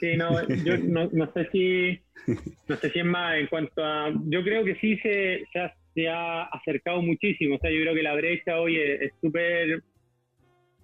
[0.00, 0.78] Sí, no, yo
[1.12, 2.00] no, sé si.
[2.68, 4.12] No sé si es más en cuanto a.
[4.26, 5.44] Yo creo que sí se,
[5.94, 7.56] se, ha, acercado muchísimo.
[7.56, 9.82] O sea, yo creo que la brecha hoy es súper.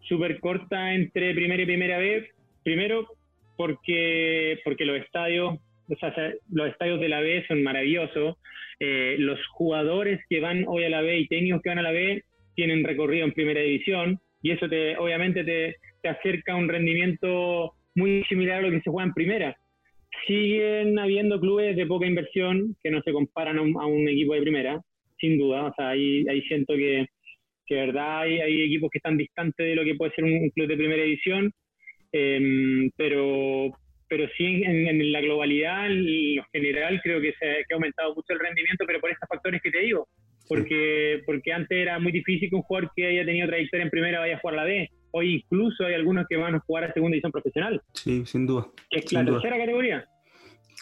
[0.02, 2.30] súper corta entre primera y primera B.
[2.62, 3.15] Primero,
[3.56, 6.12] porque, porque los estadios o sea,
[6.50, 8.36] los estadios de la B son maravillosos.
[8.80, 11.92] Eh, los jugadores que van hoy a la B y técnicos que van a la
[11.92, 16.68] B tienen recorrido en primera división y eso te, obviamente te, te acerca a un
[16.68, 19.56] rendimiento muy similar a lo que se juega en primera.
[20.26, 24.80] Siguen habiendo clubes de poca inversión que no se comparan a un, equipo de primera,
[25.18, 25.66] sin duda.
[25.66, 27.06] O sea, ahí, ahí siento que,
[27.66, 30.68] que verdad hay, hay, equipos que están distantes de lo que puede ser un, club
[30.68, 31.52] de primera división,
[32.16, 33.70] em, pero,
[34.08, 38.40] pero sí en, la globalidad, en lo general, creo que se ha aumentado mucho el
[38.40, 40.08] rendimiento, pero por estos factores que te digo.
[40.48, 44.20] Porque, porque antes era muy difícil que un jugador que haya tenido trayectoria en primera
[44.20, 44.88] vaya a jugar la B.
[45.10, 47.82] Hoy incluso hay algunos que van a jugar a segunda división profesional.
[47.94, 48.66] Sí, sin duda.
[48.88, 50.06] Que es la tercera categoría.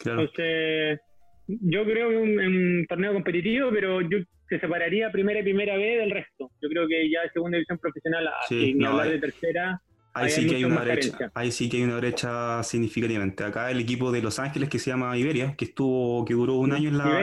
[0.05, 1.01] Entonces,
[1.47, 4.19] yo creo que un, un torneo competitivo, pero yo
[4.49, 6.51] se separaría primera y primera B del resto.
[6.61, 9.81] Yo creo que ya segunda división profesional, sin hablar de tercera,
[10.15, 13.43] Ahí sí, que hay una brecha, ahí sí que hay una brecha significativamente.
[13.43, 16.73] Acá el equipo de Los Ángeles que se llama Iberia, que estuvo, que duró un
[16.73, 17.23] año en la,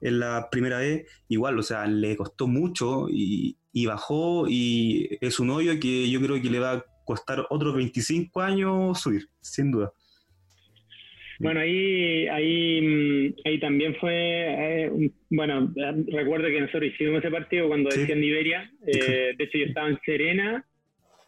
[0.00, 5.50] en la, primera vez, igual, o sea, le costó mucho y, bajó y es un
[5.50, 9.92] hoyo que yo creo que le va a costar otros 25 años subir, sin duda.
[11.40, 15.72] Bueno, ahí, ahí, ahí también fue, eh, bueno,
[16.06, 19.98] recuerdo que nosotros hicimos ese partido cuando decían Iberia, eh, de hecho yo estaba en
[20.06, 20.64] Serena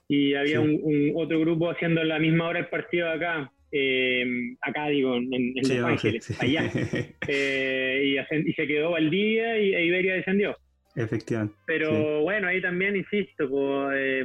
[0.09, 4.25] y había un, otro grupo haciendo la misma hora el partido acá, eh,
[4.63, 6.71] acá digo, en, Los Ángeles, allá.
[7.31, 8.17] Eh,
[8.47, 10.57] y, se quedó Valdivia y e Iberia descendió.
[10.97, 11.55] Efectivamente.
[11.67, 14.25] Pero bueno, ahí también insisto, pues,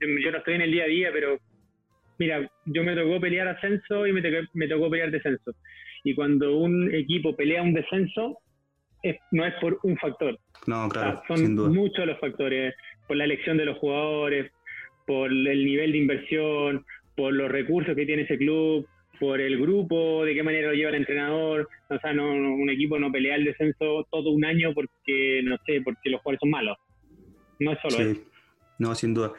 [0.00, 1.38] yo no estoy en el día a día, pero
[2.18, 5.54] mira, yo me tocó pelear ascenso y me, tocó, me tocó pelear descenso.
[6.04, 8.38] Y cuando un equipo pelea un descenso,
[9.30, 10.38] no es por un factor.
[10.66, 11.22] No, claro.
[11.26, 12.74] son muchos los factores,
[13.06, 14.50] por la elección de los jugadores,
[15.06, 16.84] por el nivel de inversión,
[17.16, 18.86] por los recursos que tiene ese club,
[19.20, 21.68] por el grupo, de qué manera lo lleva el entrenador.
[21.88, 25.80] O sea, no, un equipo no pelea el descenso todo un año porque, no sé,
[25.82, 26.78] porque los jugadores son malos.
[27.58, 28.20] No es solo eso.
[28.78, 29.32] No, sin duda.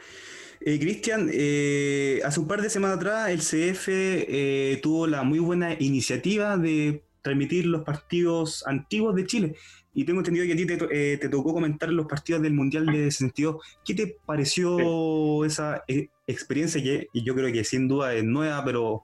[0.60, 5.38] Eh, Cristian, eh, hace un par de semanas atrás el CF eh, tuvo la muy
[5.38, 9.54] buena iniciativa de transmitir los partidos antiguos de Chile.
[9.92, 13.10] Y tengo entendido que a ti te, te tocó comentar los partidos del Mundial de
[13.10, 13.56] 62.
[13.84, 16.80] ¿Qué te pareció esa eh, experiencia?
[16.80, 19.02] Que yo creo que sin duda es nueva, pero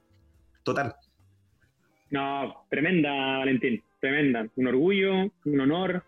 [0.62, 0.94] total.
[2.10, 4.46] No, tremenda, Valentín, tremenda.
[4.54, 6.04] Un orgullo, un honor.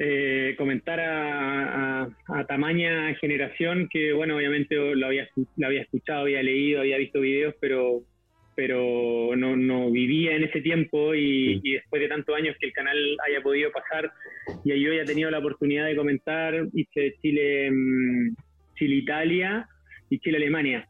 [0.00, 6.42] Eh, comentar a, a, tamaña generación que, bueno, obviamente lo había, lo había escuchado, había
[6.42, 8.02] leído, había visto videos, pero
[8.60, 13.16] pero no, no vivía en ese tiempo y, después de tantos años que el canal
[13.26, 14.12] haya podido pasar
[14.66, 18.34] y yo haya tenido la oportunidad de comentar, hice Chile, mm,
[18.74, 19.66] Chile-Italia
[20.10, 20.86] y Chile-Alemania.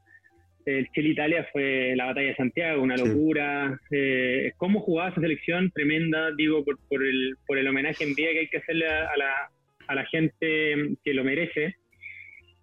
[0.66, 3.78] El Chile-Italia fue la batalla de Santiago, una locura.
[3.92, 5.70] Eh, ¿Cómo jugaba esa selección?
[5.70, 9.32] Tremenda, digo, por, por, el, homenaje en vida que hay que hacerle a, la,
[9.86, 11.76] a la gente que lo merece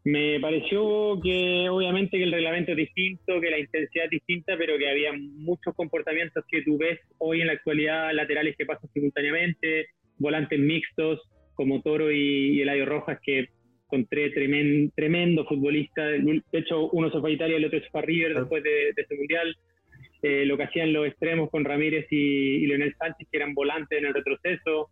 [0.08, 4.78] Me pareció que obviamente que el reglamento es distinto, que la intensidad es distinta, pero
[4.78, 9.88] que había muchos comportamientos que tú ves hoy en la actualidad, laterales que pasan simultáneamente,
[10.18, 11.20] volantes mixtos
[11.56, 13.50] como Toro y, Eladio Rojas, que
[13.84, 16.06] encontré tremendo, tremendo futbolista.
[16.06, 18.64] De hecho, uno se fue a Italia y el otro se fue a River después
[18.64, 19.58] de, este mundial.
[20.22, 24.06] Eh, lo que hacían los extremos con Ramírez y, Leonel Sánchez, que eran volantes en
[24.06, 24.90] el retroceso.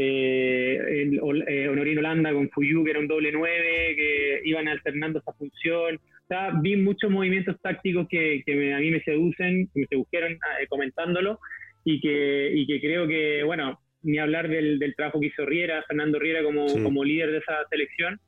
[0.00, 5.32] Eh, eh, Honorino Holanda con Fuyu, que era un doble nueve, que iban alternando esa
[5.32, 5.96] función.
[5.96, 11.40] O sea, vi muchos movimientos tácticos que, a mí me seducen, que me sedujeron comentándolo,
[11.84, 16.18] y que, y que creo que, bueno, ni hablar del, trabajo que hizo Riera, Fernando
[16.18, 18.20] Riera como, como líder de esa selección.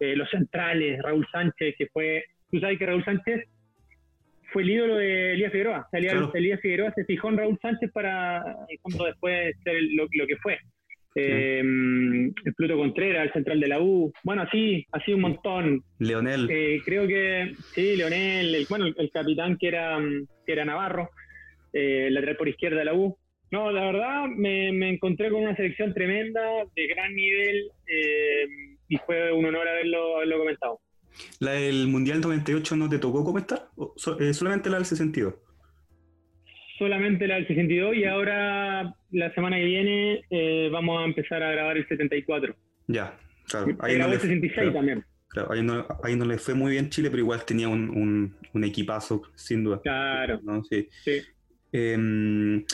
[0.00, 3.48] Eh, los centrales, Raúl Sánchez, que fue, tú sabes que Raúl Sánchez
[4.52, 5.88] fue el ídolo de Elías Figueroa.
[5.92, 10.58] Elías, Figueroa se fijó en Raúl Sánchez para, después ser lo, que fue.
[11.14, 14.12] Eh, el Pluto Contreras, el central de la U.
[14.22, 15.82] Bueno, así, así un montón.
[15.98, 16.48] Leonel.
[16.50, 19.98] Eh, creo que, sí, Leonel, el, bueno, el, capitán que era,
[20.46, 21.10] que era Navarro,
[21.72, 23.16] el lateral por izquierda de la U.
[23.50, 26.40] No, la verdad me, encontré con una selección tremenda,
[26.76, 28.46] de gran nivel, eh,
[28.88, 30.80] y fue un honor haberlo, haberlo comentado.
[31.40, 33.70] ¿La del Mundial 98 no te tocó comentar?
[34.20, 35.34] Eh, ¿Solamente la del 62?
[36.78, 41.50] Solamente la del 62 y ahora la semana que viene eh, vamos a empezar a
[41.50, 42.54] grabar el 74.
[42.86, 43.14] Ya,
[43.46, 43.76] claro.
[43.80, 45.04] Ahí no el 66 también.
[45.28, 48.64] Claro, ahí no, ahí no, le fue muy bien Chile, pero igual tenía un, un,
[48.64, 49.80] equipazo, sin duda.
[49.82, 50.40] Claro.
[50.70, 50.88] Sí.
[51.04, 51.20] sí.
[51.72, 52.64] Em,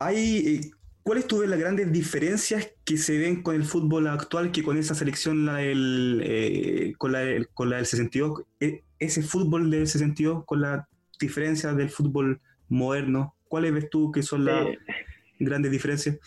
[0.00, 0.60] hay, eh,
[1.02, 4.94] ¿Cuáles tuve las grandes diferencias que se ven con el fútbol actual que con esa
[4.94, 8.42] selección, la del, eh, con, la, con la del 62?
[8.60, 10.86] E, ese fútbol del 62 con las
[11.18, 14.78] diferencias del fútbol moderno, ¿cuáles ves tú que son las eh,
[15.38, 16.18] grandes diferencias?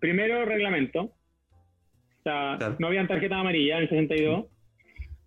[0.00, 1.02] primero, reglamento.
[1.02, 4.46] O sea, no había tarjeta amarilla en el 62.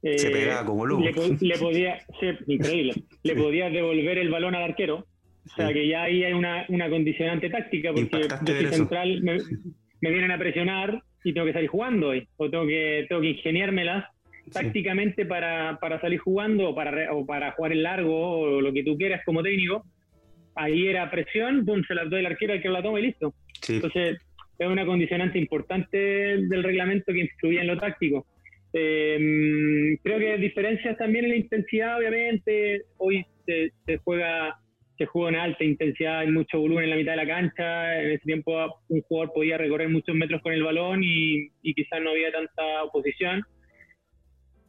[0.02, 1.04] se pegaba como loco.
[1.40, 2.00] Le, podía,
[2.48, 5.06] increíble, le podía devolver el balón al arquero
[5.46, 9.38] o sea, que ya ahí hay una, una condicionante táctica, porque desde central me,
[10.02, 14.06] vienen a presionar y tengo que salir jugando hoy, o tengo que, tengo que ingeniármelas
[14.52, 18.84] tácticamente para, para, salir jugando o para, o para jugar el largo o lo que
[18.84, 19.86] tú quieras como técnico.
[20.56, 23.34] Ahí era presión, pum, se la doy el arquero, el que la toma y listo.
[23.68, 24.18] Entonces,
[24.58, 28.26] es una condicionante importante del reglamento que influía en lo táctico.
[28.72, 32.84] Eh, creo que diferencias también en la intensidad, obviamente.
[32.98, 34.58] Hoy se, se juega
[34.98, 38.02] se jugó en alta intensidad, y mucho volumen en la mitad de la cancha.
[38.02, 42.12] En ese tiempo un jugador podía recorrer muchos metros con el balón y, quizás no
[42.12, 43.44] había tanta oposición.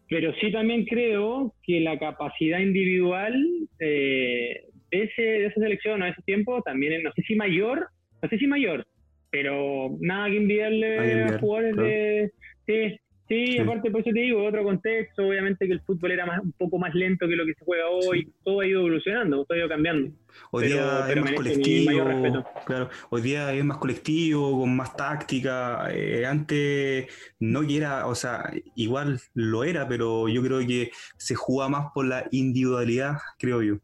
[0.09, 3.35] Pero sí también creo que la capacidad individual
[3.81, 7.89] eh, de, ese, de esa selección a ese tiempo también, no sé si mayor,
[8.23, 8.87] no sé si mayor,
[9.31, 12.31] pero nada que enviarle a jugadores de...
[12.67, 16.41] Sí, Sí, aparte por eso te digo, otro contexto, obviamente que el fútbol era más,
[16.41, 19.57] un poco más lento que lo que se juega hoy, todo ha ido evolucionando, todo
[19.57, 20.13] ha ido cambiando.
[20.53, 26.25] Hoy día es más colectivo, claro, hoy día es más colectivo, con más táctica, eh,
[26.25, 28.45] antes no era, o sea,
[28.77, 33.75] igual lo era, pero yo creo que se juega más por la individualidad, creo yo.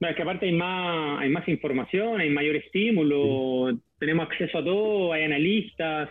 [0.00, 5.14] es que aparte hay más, hay más información, hay mayor estímulo, tenemos acceso a todo,
[5.14, 6.10] hay analistas,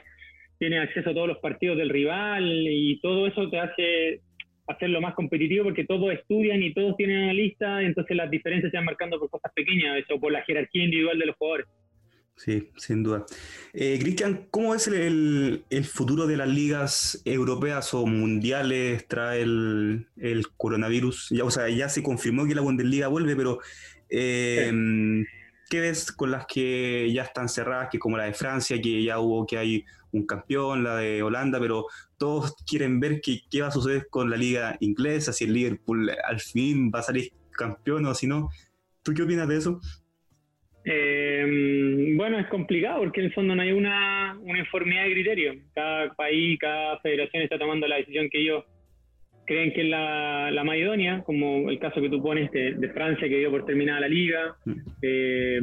[0.60, 4.22] tiene acceso a todos los partidos del rival y todo eso te hace
[4.67, 8.78] hacerlo más competitivo porque todos estudian y todos tienen una lista, entonces las diferencias se
[8.78, 11.67] van marcando por cosas pequeñas o por la jerarquía individual de los jugadores.
[12.36, 13.26] Sí, sin duda.
[13.74, 20.08] Eh, Cristian, ¿cómo es el, el, futuro de las ligas europeas o mundiales tras el,
[20.17, 21.30] el, coronavirus?
[21.32, 23.60] Ya, o sea, ya se confirmó que la Bundesliga vuelve, pero
[24.12, 24.72] eh,
[25.67, 29.20] ¿qué ves con las que ya están cerradas, que como la de Francia, que ya
[29.20, 31.86] hubo que hay un campeón, la de Holanda, pero
[32.17, 36.10] todos quieren ver qué, qué va a suceder con la liga inglesa, si el Liverpool
[36.10, 38.50] al fin va a salir campeón o si no.
[39.04, 39.80] ¿Tú qué opinas de eso?
[40.89, 45.54] Eh, bueno, es complicado porque en el fondo no hay una uniformidad de criterio.
[45.74, 48.63] Cada país, cada federación está tomando la decisión que ellos
[49.48, 53.28] creen que es la, la más idónea, como el caso que tú pones de, Francia,
[53.28, 54.56] que dio por terminada la liga.
[54.65, 54.74] Mm.
[55.02, 55.60] Eh,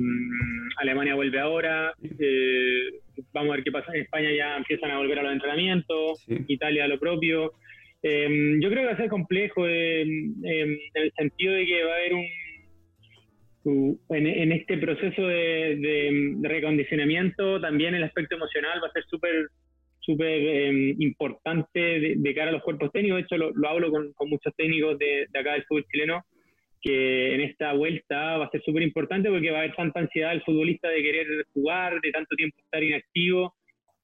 [0.79, 1.95] Alemania vuelve ahora.
[2.19, 3.01] Eh,
[3.33, 6.89] vamos a ver qué pasa en España, ya empiezan a volver a los entrenamientos, Italia
[6.89, 7.53] lo propio.
[8.03, 11.97] Eh, yo creo que va a ser complejo en el sentido de que va a
[11.97, 12.27] haber un,
[14.11, 19.49] en, este proceso de, recondicionamiento, también el aspecto emocional va a ser súper
[20.05, 23.19] súper importante de, cara a los cuerpos técnicos.
[23.19, 26.25] De hecho, lo, hablo con, muchos técnicos de, de acá del fútbol chileno
[26.85, 30.31] que en esta vuelta va a ser súper importante porque va a haber tanta ansiedad
[30.31, 33.55] del futbolista de querer jugar, de tanto tiempo estar inactivo,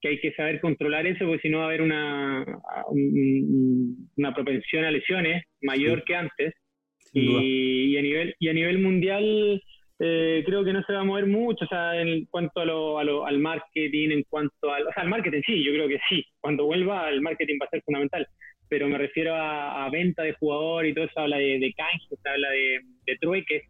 [0.00, 2.42] que hay que saber controlar eso, porque si no va a haber una,
[4.16, 6.54] una propensión a lesiones mayor que antes.
[7.12, 9.60] Y, a nivel, y a nivel mundial
[10.02, 12.98] eh, creo que no se va a mover mucho, o sea, en cuanto a lo,
[12.98, 16.00] a lo, al marketing, en cuanto al, o sea, al marketing sí, yo creo que
[16.08, 18.26] sí, cuando vuelva el marketing va a ser fundamental,
[18.66, 22.48] pero me refiero a, venta de jugador y todo eso, habla de, de se habla
[22.48, 23.64] de, de trueques,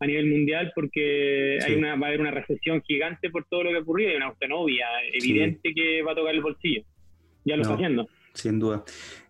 [0.00, 3.70] a nivel mundial porque hay una, va a haber una recesión gigante por todo lo
[3.70, 6.82] que ha ocurrido y una obvia, evidente que va a tocar el bolsillo.
[7.44, 8.08] Ya lo está haciendo.
[8.34, 8.84] Sin duda.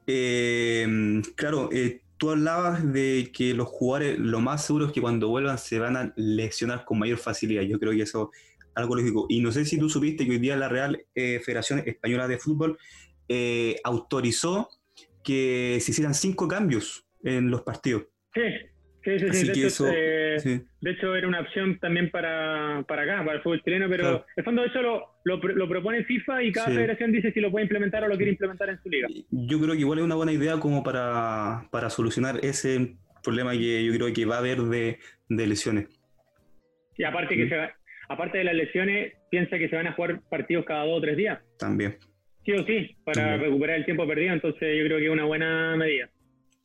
[0.07, 0.86] Eh,
[1.34, 5.58] claro, eh, tú hablabas de que los jugadores, lo más seguro es que cuando vuelvan
[5.58, 7.62] se van a lesionar con mayor facilidad.
[7.62, 9.26] Yo creo que eso es algo lógico.
[9.28, 12.38] Y no sé si tú supiste que hoy día la Real eh, Federación Española de
[12.38, 12.78] Fútbol
[13.82, 14.68] autorizó
[15.24, 18.04] que se hicieran cinco cambios en los partidos.
[18.32, 18.42] Sí,
[19.07, 19.52] Sí, sí,
[19.86, 20.62] eh, sí.
[20.80, 24.42] De, hecho, era una opción también para, para acá, para el fútbol chileno, pero el
[24.42, 28.09] fondo eso lo, lo, propone FIFA y cada federación dice si lo puede implementar o
[28.09, 29.07] lo quiere implementar en su liga.
[29.30, 33.84] Yo creo que igual es una buena idea como para, para solucionar ese problema que
[33.84, 34.98] yo creo que va a haber de,
[35.28, 35.86] lesiones.
[36.96, 37.57] Y aparte, que se
[38.09, 41.16] aparte de las lesiones, piensa que se van a jugar partidos cada dos o tres
[41.16, 41.38] días.
[41.61, 41.96] También.
[42.44, 45.76] Sí o sí, para recuperar el tiempo perdido, entonces yo creo que es una buena
[45.76, 46.11] medida.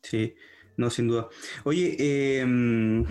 [0.02, 0.34] Sí.
[0.82, 1.28] No, sin duda.
[1.64, 1.96] Oye,
[2.40, 3.06] em,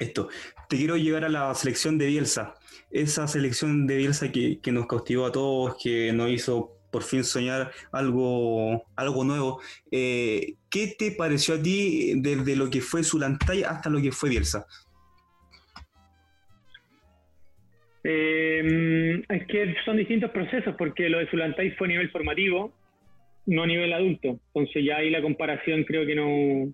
[0.00, 0.28] esto,
[0.68, 2.56] te quiero llevar a la selección de Bielsa.
[2.90, 7.70] Esa selección de Bielsa que, nos cautivó a todos, que nos hizo por fin soñar
[7.92, 9.60] algo, algo nuevo.
[9.92, 14.30] Eh, ¿Qué te pareció a ti desde lo que fue Zulantay hasta lo que fue
[14.30, 14.66] Bielsa?
[18.02, 22.74] Em, es que son distintos procesos, porque lo de Zulantay fue a nivel formativo,
[23.46, 24.38] no a nivel adulto.
[24.54, 26.72] Entonces ya ahí la comparación creo que no...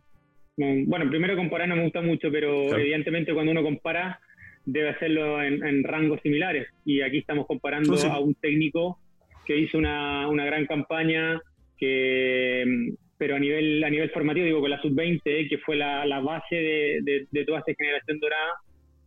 [0.57, 4.21] bueno, primero comparar no me gusta mucho, pero evidentemente cuando uno compara
[4.65, 6.69] debe hacerlo en, rangos similares.
[6.85, 8.99] Y aquí estamos comparando a un técnico
[9.47, 11.41] que hizo una, una gran campaña,
[11.77, 16.21] que, pero a nivel, a nivel formativo, digo, con la sub-20, que fue la, la
[16.21, 18.53] base de, de, toda esta generación dorada,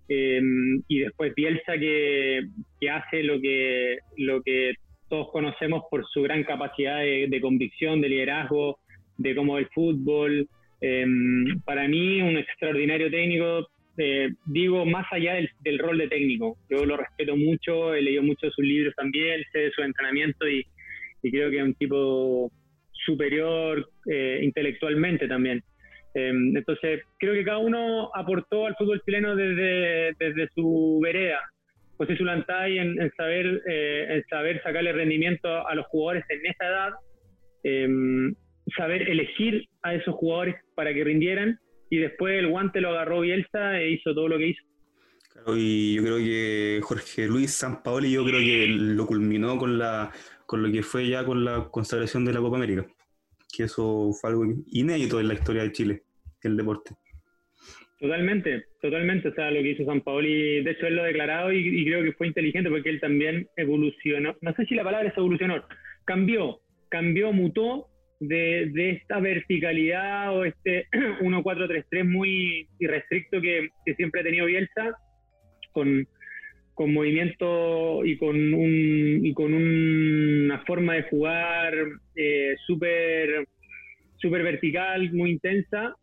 [0.10, 0.42] eh,
[0.88, 2.42] y después Bielsa que,
[2.80, 4.74] que, hace lo que, lo que
[5.14, 8.80] todos conocemos por su gran capacidad de, convicción, de liderazgo,
[9.16, 10.48] de cómo el fútbol.
[10.82, 16.58] Em, para mí, un extraordinario técnico, eh, digo, más allá del, rol de técnico.
[16.68, 20.50] Yo lo respeto mucho, he leído mucho de sus libros también, sé de su entrenamiento
[20.50, 20.66] y,
[21.22, 22.52] creo que es un tipo
[23.06, 25.62] superior eh, intelectualmente también.
[26.16, 31.40] Em, entonces, creo que cada uno aportó al fútbol chileno desde su vereda.
[31.98, 36.92] José Zulantay en, saber, eh, en saber sacarle rendimiento a los jugadores en esa edad,
[37.64, 38.36] em,
[38.76, 43.80] saber elegir a esos jugadores para que rindieran y después el guante lo agarró Bielsa
[43.80, 44.64] e hizo todo lo que hizo.
[45.32, 50.12] Claro, y yo creo que Jorge Luis Sampaoli yo creo que lo culminó con la
[50.46, 52.86] con lo que fue ya con la consagración de la Copa América,
[53.52, 56.04] que eso fue algo inédito en la historia de Chile,
[56.42, 56.96] el deporte.
[58.04, 59.30] Totalmente, totalmente.
[59.30, 62.04] O sea, lo que hizo San Paoli, de hecho él lo ha declarado y, creo
[62.04, 64.36] que fue inteligente porque él también evolucionó.
[64.42, 65.64] No sé si la palabra es evolucionó,
[66.04, 67.88] cambió, cambió, mutó
[68.20, 70.88] de, esta verticalidad o este
[71.22, 74.98] 1-4-3-3 muy irrestricto que, que, siempre ha tenido Bielsa,
[75.72, 76.06] con,
[76.74, 81.74] con movimiento y con, un, y con una forma de jugar
[82.18, 83.48] eh, súper
[84.18, 85.96] super vertical, muy intensa,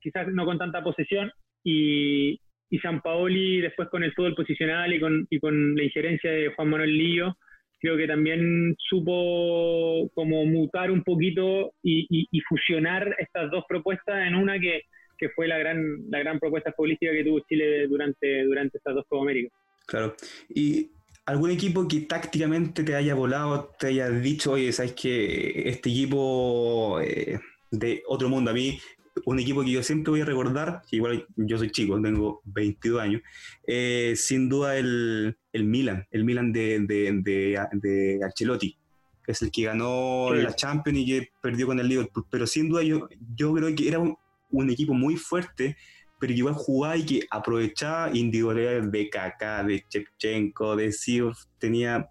[0.00, 1.30] quizás no con tanta posesión,
[1.64, 2.40] y,
[2.70, 6.52] y San Paoli después con el fútbol posicional y con, y con la injerencia de
[6.54, 7.36] Juan Manuel Lío,
[7.78, 14.58] creo que también supo como mutar un poquito y, fusionar estas dos propuestas en una
[14.58, 14.82] que,
[15.18, 15.78] que, fue la gran,
[16.08, 19.54] la gran propuesta futbolística que tuvo Chile durante, durante estas dos Copa América.
[19.86, 20.14] Claro.
[20.48, 20.90] Y
[21.26, 27.00] algún equipo que tácticamente te haya volado, te haya dicho, oye, sabes que este equipo
[27.00, 27.38] eh,
[27.70, 28.78] de otro mundo a mí
[29.24, 33.00] un equipo que yo siempre voy a recordar, que igual yo soy chico, tengo 22
[33.00, 33.22] años,
[33.66, 38.76] eh, sin duda el, el, Milan, el Milan de, de, de, Ancelotti,
[39.24, 42.68] que es el que ganó la Champions y que perdió con el Liverpool, pero sin
[42.68, 45.76] duda yo, yo creo que era un, equipo muy fuerte,
[46.18, 52.08] pero que igual jugaba y que aprovechaba individualidades de Kaká, de Chepchenko, de Siov, tenía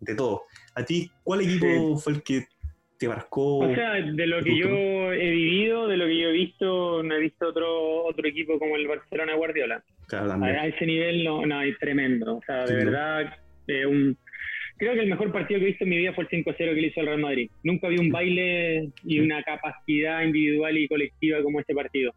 [0.00, 0.42] de todo.
[0.74, 2.46] ¿A ti cuál equipo fue el que
[2.98, 3.58] te marcó?
[3.58, 7.14] O sea, de lo que yo he vivido, de lo que yo he visto, no
[7.14, 9.82] he visto otro otro equipo como el Barcelona Guardiola.
[10.12, 12.36] a, ese nivel no, no, es tremendo.
[12.36, 13.36] O sea, de verdad,
[13.66, 14.16] eh, un,
[14.76, 16.64] creo que el mejor partido que he visto en mi vida fue el 5-0 que
[16.80, 17.50] le hizo el Real Madrid.
[17.62, 22.14] Nunca vi un baile y una capacidad individual y colectiva como este partido.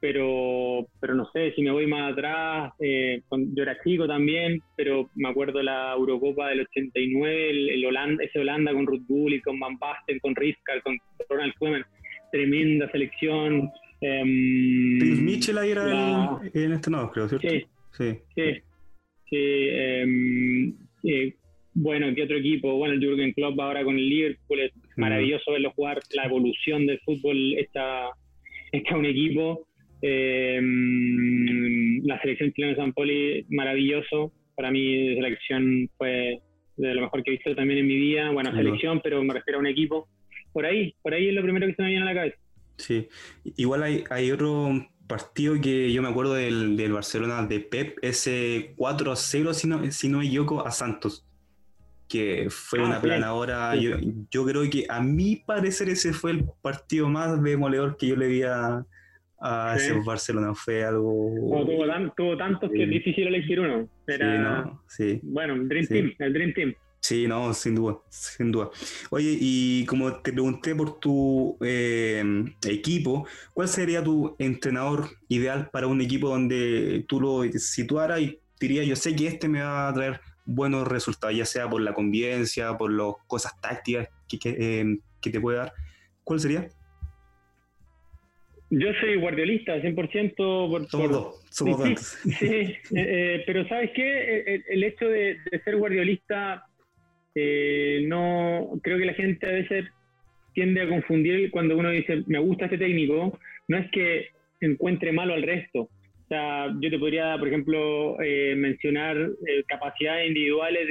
[0.00, 5.08] Pero, pero no sé, si me voy más atrás, eh, yo era chico también, pero
[5.14, 9.78] me acuerdo la Eurocopa del 89, el, Holanda, ese Holanda con Ruth Gullit, con Van
[9.78, 10.98] Basten, con Rizkal, con
[11.28, 11.84] Ronald Koeman,
[12.32, 13.70] tremenda selección.
[14.00, 17.48] Eh, Mitchell ahí era en este no, creo, ¿cierto?
[17.48, 18.20] Sí, sí.
[19.30, 20.74] sí, em,
[21.04, 21.34] eh,
[21.74, 22.76] bueno, ¿qué otro equipo?
[22.76, 26.98] Bueno, el Jürgen Klopp ahora con el Liverpool, es maravilloso verlo jugar, la evolución del
[27.00, 28.10] fútbol está,
[28.72, 29.67] está un equipo.
[30.02, 30.60] Eh,
[32.04, 34.32] la selección chilena de San Poli, maravilloso.
[34.54, 36.40] Para mí, selección fue
[36.76, 38.30] de lo mejor que he visto también en mi vida.
[38.30, 40.08] Bueno, selección, pero me refiero a un equipo.
[40.52, 42.36] Por ahí, por ahí es lo primero que se me viene a la cabeza.
[42.76, 43.08] Sí,
[43.56, 44.70] igual hay, hay otro
[45.08, 50.08] partido que yo me acuerdo del, del Barcelona de Pep, ese 4-0, si no, si
[50.08, 51.24] no me equivoco, a Santos
[52.08, 53.76] que fue ah, una planadora.
[53.76, 53.96] Yo,
[54.30, 58.28] yo, creo que a mi parecer ese fue el partido más demoledor que yo le
[58.28, 58.84] vi a,
[59.76, 60.54] ese Barcelona.
[60.54, 61.34] Fue algo.
[62.16, 63.88] tuvo, tantos que es difícil elegir uno.
[64.06, 64.72] Era,
[65.22, 66.74] Bueno, el Dream Team, el Dream Team.
[67.00, 68.70] Sí, no, sin duda, sin duda.
[69.10, 72.22] Oye, y como te pregunté por tu eh,
[72.66, 78.82] equipo, ¿cuál sería tu entrenador ideal para un equipo donde tú lo situaras y diría,
[78.82, 82.76] yo sé que este me va a traer buenos resultados, ya sea por la convivencia,
[82.76, 85.72] por las cosas tácticas que, eh, que, te puede dar.
[86.24, 86.68] ¿Cuál sería?
[88.70, 90.34] Yo soy guardiolista, 100%.
[90.36, 92.00] Por, somos dos, somos dos.
[92.38, 94.62] Sí, eh, eh, pero ¿sabes qué?
[94.68, 96.64] El, hecho de, ser guardiolista,
[97.34, 99.86] no creo que la gente a veces
[100.54, 103.38] tiende a confundir cuando uno dice, me gusta este técnico,
[103.68, 104.28] no es que
[104.60, 105.88] encuentre malo al resto,
[106.28, 110.86] o sea, yo te podría, por ejemplo, eh, mencionar eh, capacidades individuales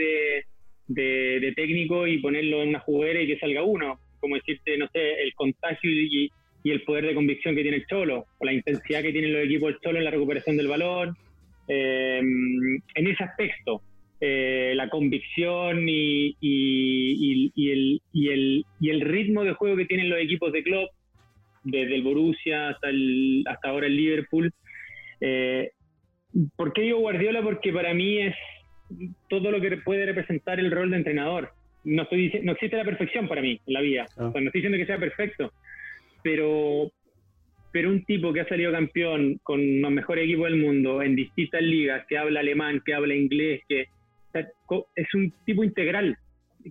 [0.88, 4.00] de, de, técnico y ponerlo en una juguera y que salga uno.
[4.20, 6.32] Como decirte, no sé, el contagio y,
[6.68, 9.46] y, el poder de convicción que tiene el Cholo, o la intensidad que tienen los
[9.46, 11.16] equipos del Cholo en la recuperación del balón.
[11.68, 13.82] Eh, en ese aspecto,
[14.20, 20.20] la convicción y, y, el, y, el, y el ritmo de juego que tienen los
[20.20, 20.90] equipos de club,
[21.64, 24.54] desde el Borussia hasta, el, hasta ahora el Liverpool,
[25.22, 25.72] eh,
[26.56, 27.42] ¿Por qué digo Guardiola?
[27.42, 28.36] Porque para mí es
[29.30, 31.52] todo lo que puede representar el rol de entrenador.
[31.84, 34.06] No, estoy no existe la perfección para mí en la vida.
[34.18, 34.32] Ah.
[34.34, 35.52] no estoy diciendo que sea perfecto,
[36.28, 36.92] pero,
[37.72, 41.62] pero un tipo que ha salido campeón con los mejores equipos del mundo en distintas
[41.62, 43.86] ligas, que habla alemán, que habla inglés, que
[44.34, 46.18] es un tipo integral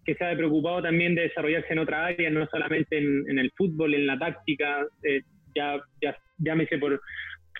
[0.05, 3.95] que se ha preocupado también de desarrollarse en otra área, no solamente en, el fútbol,
[3.95, 5.23] en la táctica, eh,
[5.55, 7.01] ya, ya llámese por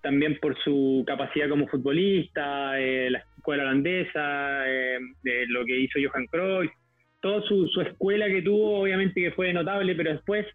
[0.03, 5.99] también por su capacidad como futbolista, eh, la escuela holandesa, eh, de lo que hizo
[5.99, 6.71] Johan Cruyff,
[7.23, 10.47] toda su, escuela que tuvo, obviamente que fue notable, pero después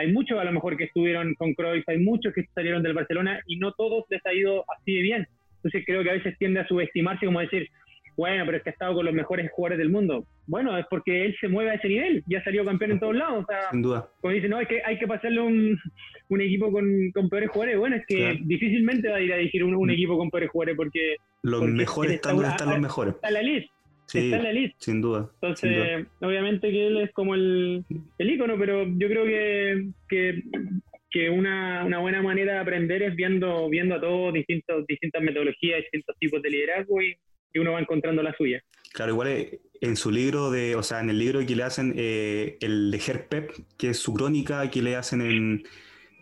[0.00, 3.40] hay muchos a lo mejor que estuvieron con Cruyff, hay muchos que salieron del Barcelona
[3.46, 5.28] y no todos les ha ido así de bien.
[5.56, 7.68] Entonces creo que a veces tiende a subestimarse como decir,
[8.16, 10.24] bueno, pero es que ha estado con los mejores jugadores del mundo.
[10.46, 13.44] Bueno, es porque él se mueve a ese nivel, ya salió campeón en todos lados.
[13.70, 14.08] Sin duda.
[14.20, 15.78] Como dice, no, hay que, hay que pasarle un,
[16.28, 17.78] un equipo con, con, peores jugadores.
[17.78, 21.16] Bueno, es que difícilmente va a ir a dirigir un, equipo con peores jugadores porque.
[21.42, 23.14] Los mejores están los mejores.
[23.14, 23.72] Está la lista.
[24.18, 24.76] Está en la lista.
[24.78, 25.30] Sin duda.
[25.34, 27.84] Entonces, obviamente que él es como el,
[28.18, 30.42] el ícono, pero yo creo que, que,
[31.10, 35.80] que una, una, buena manera de aprender es viendo, viendo a todos distintos, distintas metodologías,
[35.80, 37.16] distintos tipos de liderazgo y
[37.52, 38.62] y uno va encontrando la suya.
[38.92, 41.94] Claro, igual eh, en su libro, de, o sea, en el libro que le hacen,
[41.96, 45.62] eh, el de Pep, que es su crónica que le hacen en,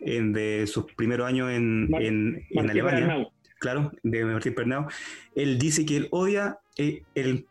[0.01, 3.29] en de sus primeros años en, en, Alemania.
[3.59, 4.87] Claro, de Martín Pernau.
[5.35, 7.47] Él dice que él odia eh, el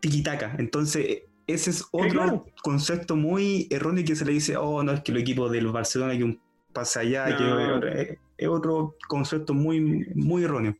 [0.00, 0.56] tiki-taka.
[0.58, 5.12] Entonces, ese es otro concepto muy erróneo que se le dice, oh, no, es que
[5.12, 6.40] el equipo del Barcelona que un
[6.72, 9.80] pasa allá, que es otro concepto muy,
[10.14, 10.74] muy erróneo.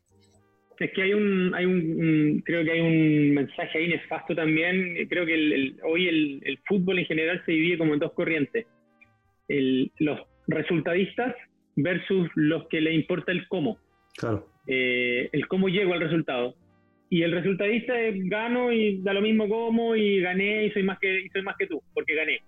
[0.78, 5.08] Es que hay un, hay un, creo que hay un mensaje ahí nefasto también.
[5.08, 8.66] Creo que el, hoy el, el, fútbol en general se divide como en dos corrientes.
[9.48, 11.34] los resultadistas
[11.76, 13.78] versus los que le importa el cómo.
[14.18, 14.46] Claro.
[14.66, 16.54] Eh, el cómo llego al resultado.
[17.08, 20.98] Y el resultadista es gano y da lo mismo cómo y gané y soy más
[20.98, 22.40] que, y soy más que tú, porque gané.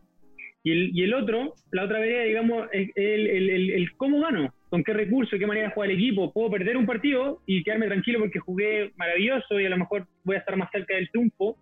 [0.65, 4.53] Y el, y el otro, la otra vereda, digamos, es el, el, el, cómo gano,
[4.69, 6.33] con qué recurso, qué manera juega el equipo.
[6.33, 10.37] Puedo perder un partido y quedarme tranquilo porque jugué maravilloso y a lo mejor voy
[10.37, 11.57] a estar más cerca del triunfo.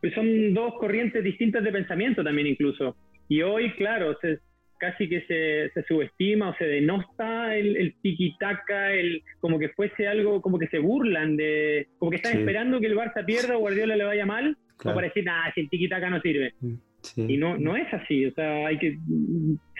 [0.00, 2.96] Pues son dos corrientes distintas de pensamiento también incluso.
[3.28, 4.40] Y hoy, claro, se,
[4.78, 10.06] casi que se, se, subestima o se denosta el, el tiki-taka, el, como que fuese
[10.06, 13.60] algo, como que se burlan de, como que están esperando que el Barça pierda o
[13.60, 16.54] Guardiola le vaya mal, como para decir, nada, si el tiki-taka no sirve.
[16.60, 16.74] Mm.
[17.16, 18.98] Y no, no es así, o sea, hay que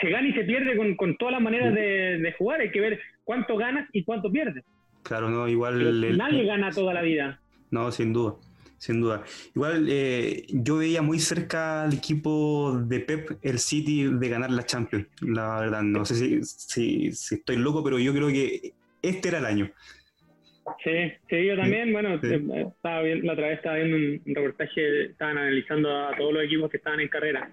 [0.00, 2.80] se gana y se pierde con, con todas las maneras de, de, jugar, hay que
[2.80, 4.64] ver cuánto ganas y cuánto pierdes.
[5.02, 6.16] Claro, no, igual...
[6.16, 7.40] nadie gana toda la vida.
[7.70, 8.36] No, sin duda,
[8.78, 9.24] sin duda.
[9.54, 14.64] Igual eh, yo veía muy cerca al equipo de Pep, el City, de ganar la
[14.64, 15.82] Champions, la verdad.
[15.82, 18.72] No sé si, si, si estoy loco, pero yo creo que
[19.02, 19.70] este era el año.
[20.84, 25.06] Sí, sí, yo también, bueno, eh, estaba bien, la otra vez estaba viendo un, reportaje,
[25.06, 27.50] estaban analizando a todos los equipos que estaban en carrera.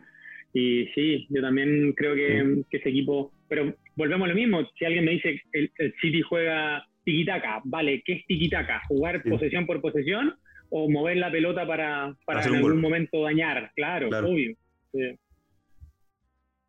[0.53, 5.05] Y sí, yo también creo que, ese equipo, pero volvemos a lo mismo, si alguien
[5.05, 8.81] me dice el, el City juega tiquitaca, vale, ¿qué es tiquitaca?
[8.87, 10.35] ¿Jugar posesión por posesión
[10.77, 13.71] o mover la pelota para, para en algún momento dañar?
[13.77, 14.57] Claro, obvio.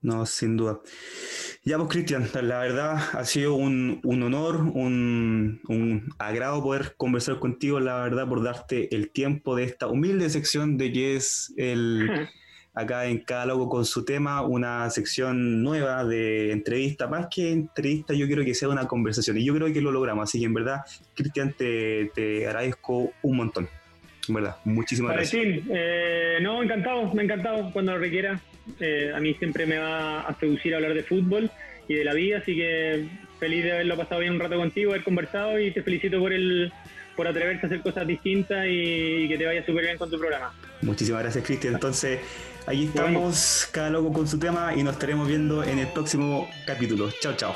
[0.01, 0.79] No, sin duda.
[1.65, 7.81] Ya pues, Cristian, la verdad ha sido un, honor, un, un, agrado poder conversar contigo,
[7.81, 12.09] la verdad, por darte el tiempo de esta humilde sección de que es el
[12.75, 17.09] acá en Cada Loco con su tema, una sección nueva de entrevista.
[17.09, 20.31] Más que entrevista, yo quiero que sea una conversación y yo creo que lo logramos.
[20.31, 20.83] Así que en verdad,
[21.17, 23.69] Cristian, te, te agradezco un montón.
[24.64, 25.45] Muchísimas gracias.
[25.70, 28.41] Eh, no, encantado, me ha encantado cuando lo requiera.
[28.81, 31.51] Eh, a mí siempre me va a seducir hablar de fútbol
[31.89, 33.09] y de la vida, así que
[33.39, 36.72] feliz de haberlo pasado bien un rato contigo, haber conversado y te felicito por el
[37.14, 40.18] por atreverse a hacer cosas distintas y, y que te vaya súper bien con tu
[40.18, 40.53] programa.
[40.83, 41.74] Muchísimas gracias, Cristian.
[41.74, 42.20] Entonces,
[42.66, 47.11] Ahí estamos, cada loco con su tema y nos estaremos viendo en el próximo capítulo.
[47.20, 47.55] Chao, chao.